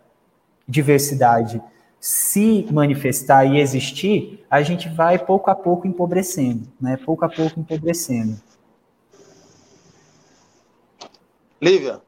[0.70, 1.60] diversidade
[2.00, 6.96] se manifestar e existir, a gente vai pouco a pouco empobrecendo, né?
[6.96, 8.40] Pouco a pouco empobrecendo.
[11.60, 12.00] Lívia.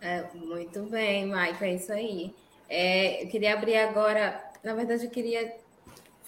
[0.00, 2.34] É, muito bem, Maicon, é isso aí.
[2.68, 5.54] É, eu queria abrir agora, na verdade, eu queria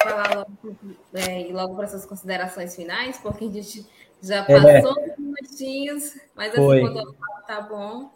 [0.02, 0.76] falar logo,
[1.14, 3.86] é, logo para essas considerações finais, porque a gente
[4.22, 4.44] já é.
[4.44, 5.12] passou é.
[5.12, 6.80] uns minutinhos, mas assim, Foi.
[6.80, 8.10] quando tá bom.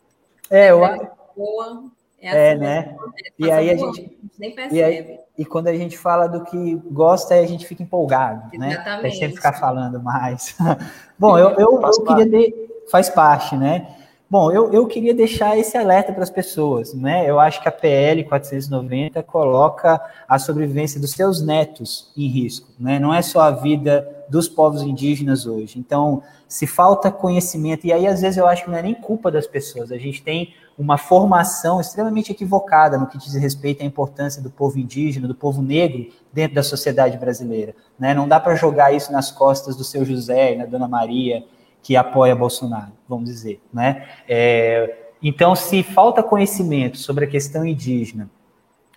[0.50, 1.08] É, eu acho.
[1.34, 1.90] Boa.
[2.20, 2.96] É, é assim, né?
[3.38, 4.76] E aí a gente nem percebe.
[4.76, 9.02] E, aí, e, quando a gente fala do que gosta, a gente fica empolgado, Exatamente.
[9.02, 9.08] né?
[9.08, 10.56] A gente ficar falando mais.
[11.18, 12.54] Bom, eu, eu, eu queria de,
[12.90, 13.96] faz parte, né?
[14.30, 17.28] Bom, eu, eu queria deixar esse alerta para as pessoas, né?
[17.28, 23.00] Eu acho que a PL 490 coloca a sobrevivência dos seus netos em risco, né?
[23.00, 25.80] Não é só a vida dos povos indígenas hoje.
[25.80, 29.32] Então, se falta conhecimento, e aí às vezes eu acho que não é nem culpa
[29.32, 34.40] das pessoas, a gente tem uma formação extremamente equivocada no que diz respeito à importância
[34.40, 37.74] do povo indígena, do povo negro dentro da sociedade brasileira.
[37.98, 38.14] Né?
[38.14, 41.44] Não dá para jogar isso nas costas do seu José e da Dona Maria,
[41.82, 43.60] que apoia Bolsonaro, vamos dizer.
[43.72, 44.06] Né?
[44.28, 48.30] É, então, se falta conhecimento sobre a questão indígena,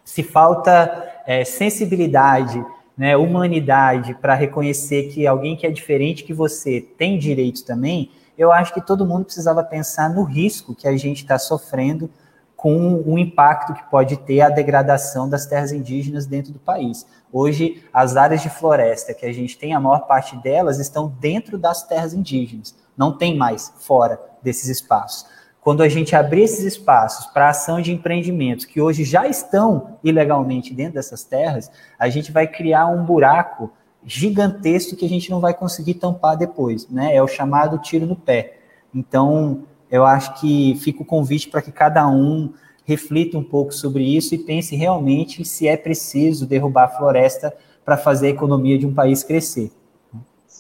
[0.03, 2.63] se falta é, sensibilidade,
[2.97, 8.51] né, humanidade para reconhecer que alguém que é diferente que você tem direitos também, eu
[8.51, 12.09] acho que todo mundo precisava pensar no risco que a gente está sofrendo
[12.55, 17.05] com o impacto que pode ter a degradação das terras indígenas dentro do país.
[17.33, 21.57] Hoje, as áreas de floresta que a gente tem, a maior parte delas estão dentro
[21.57, 25.25] das terras indígenas, não tem mais fora desses espaços.
[25.63, 30.73] quando a gente abrir esses espaços para ação de empreendimentos que hoje já estão ilegalmente
[30.73, 33.71] dentro dessas terras, a gente vai criar um buraco
[34.05, 37.15] gigantesco que a gente não vai conseguir tampar depois, né?
[37.15, 38.57] É o chamado tiro no pé.
[38.93, 42.53] Então, eu acho que fica o convite para que cada um
[42.85, 47.97] reflita um pouco sobre isso e pense realmente se é preciso derrubar a floresta para
[47.97, 49.71] fazer a economia de um país crescer.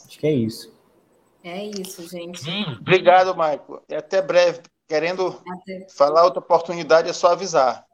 [0.07, 0.73] Acho que é isso.
[1.43, 2.49] É isso, gente.
[2.79, 3.81] Obrigado, Michael.
[3.89, 4.61] E até breve.
[4.87, 5.87] Querendo até...
[5.89, 7.85] falar outra oportunidade, é só avisar.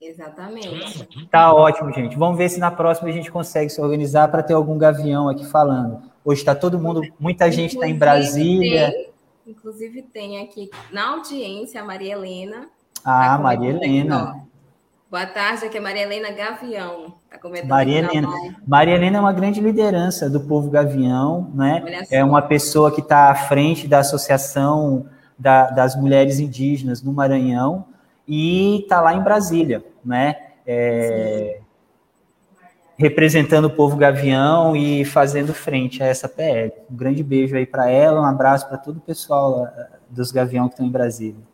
[0.00, 1.26] Exatamente.
[1.30, 2.16] Tá ótimo, gente.
[2.16, 5.44] Vamos ver se na próxima a gente consegue se organizar para ter algum gavião aqui
[5.44, 6.02] falando.
[6.24, 8.92] Hoje está todo mundo, muita gente está em Brasília.
[8.92, 9.10] Tem,
[9.46, 12.68] inclusive tem aqui na audiência a Maria Helena.
[13.04, 14.48] Ah, tá Maria Helena.
[15.10, 17.14] Boa tarde, aqui é Maria Helena Gavião.
[17.30, 18.28] Tá comentando Maria Helena.
[18.66, 22.04] Maria Helena é uma grande liderança do povo Gavião, né?
[22.10, 25.06] É uma pessoa que está à frente da Associação
[25.38, 27.86] da, das Mulheres Indígenas no Maranhão
[28.26, 30.36] e está lá em Brasília, né?
[30.66, 31.60] É,
[32.98, 36.72] representando o povo Gavião e fazendo frente a essa PL.
[36.90, 39.66] Um grande beijo aí para ela, um abraço para todo o pessoal
[40.10, 41.47] dos Gavião que estão em Brasília.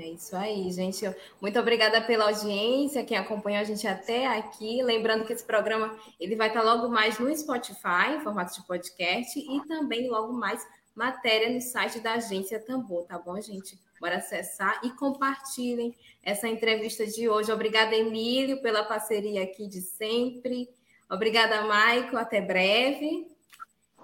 [0.00, 1.04] É isso aí, gente.
[1.40, 4.82] Muito obrigada pela audiência, quem acompanhou a gente até aqui.
[4.82, 9.38] Lembrando que esse programa ele vai estar logo mais no Spotify, em formato de podcast,
[9.38, 13.78] e também logo mais matéria no site da Agência Tambor, tá bom, gente?
[14.00, 17.50] Bora acessar e compartilhem essa entrevista de hoje.
[17.52, 20.68] Obrigada, Emílio, pela parceria aqui de sempre.
[21.10, 22.16] Obrigada, Maico.
[22.16, 23.26] Até breve.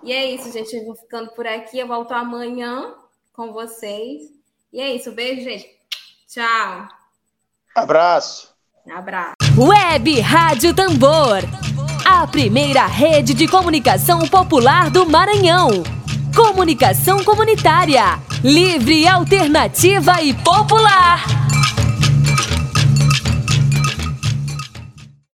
[0.02, 0.74] E é isso, gente.
[0.74, 1.78] Eu vou ficando por aqui.
[1.78, 2.94] Eu volto amanhã
[3.32, 4.32] com vocês.
[4.72, 5.12] E é isso.
[5.12, 5.83] Beijo, gente.
[6.34, 6.88] Tchau.
[7.76, 8.48] Abraço.
[8.92, 9.34] Abraço.
[9.56, 11.38] Web Rádio Tambor.
[12.04, 15.70] A primeira rede de comunicação popular do Maranhão.
[16.34, 18.18] Comunicação comunitária.
[18.42, 21.24] Livre, alternativa e popular.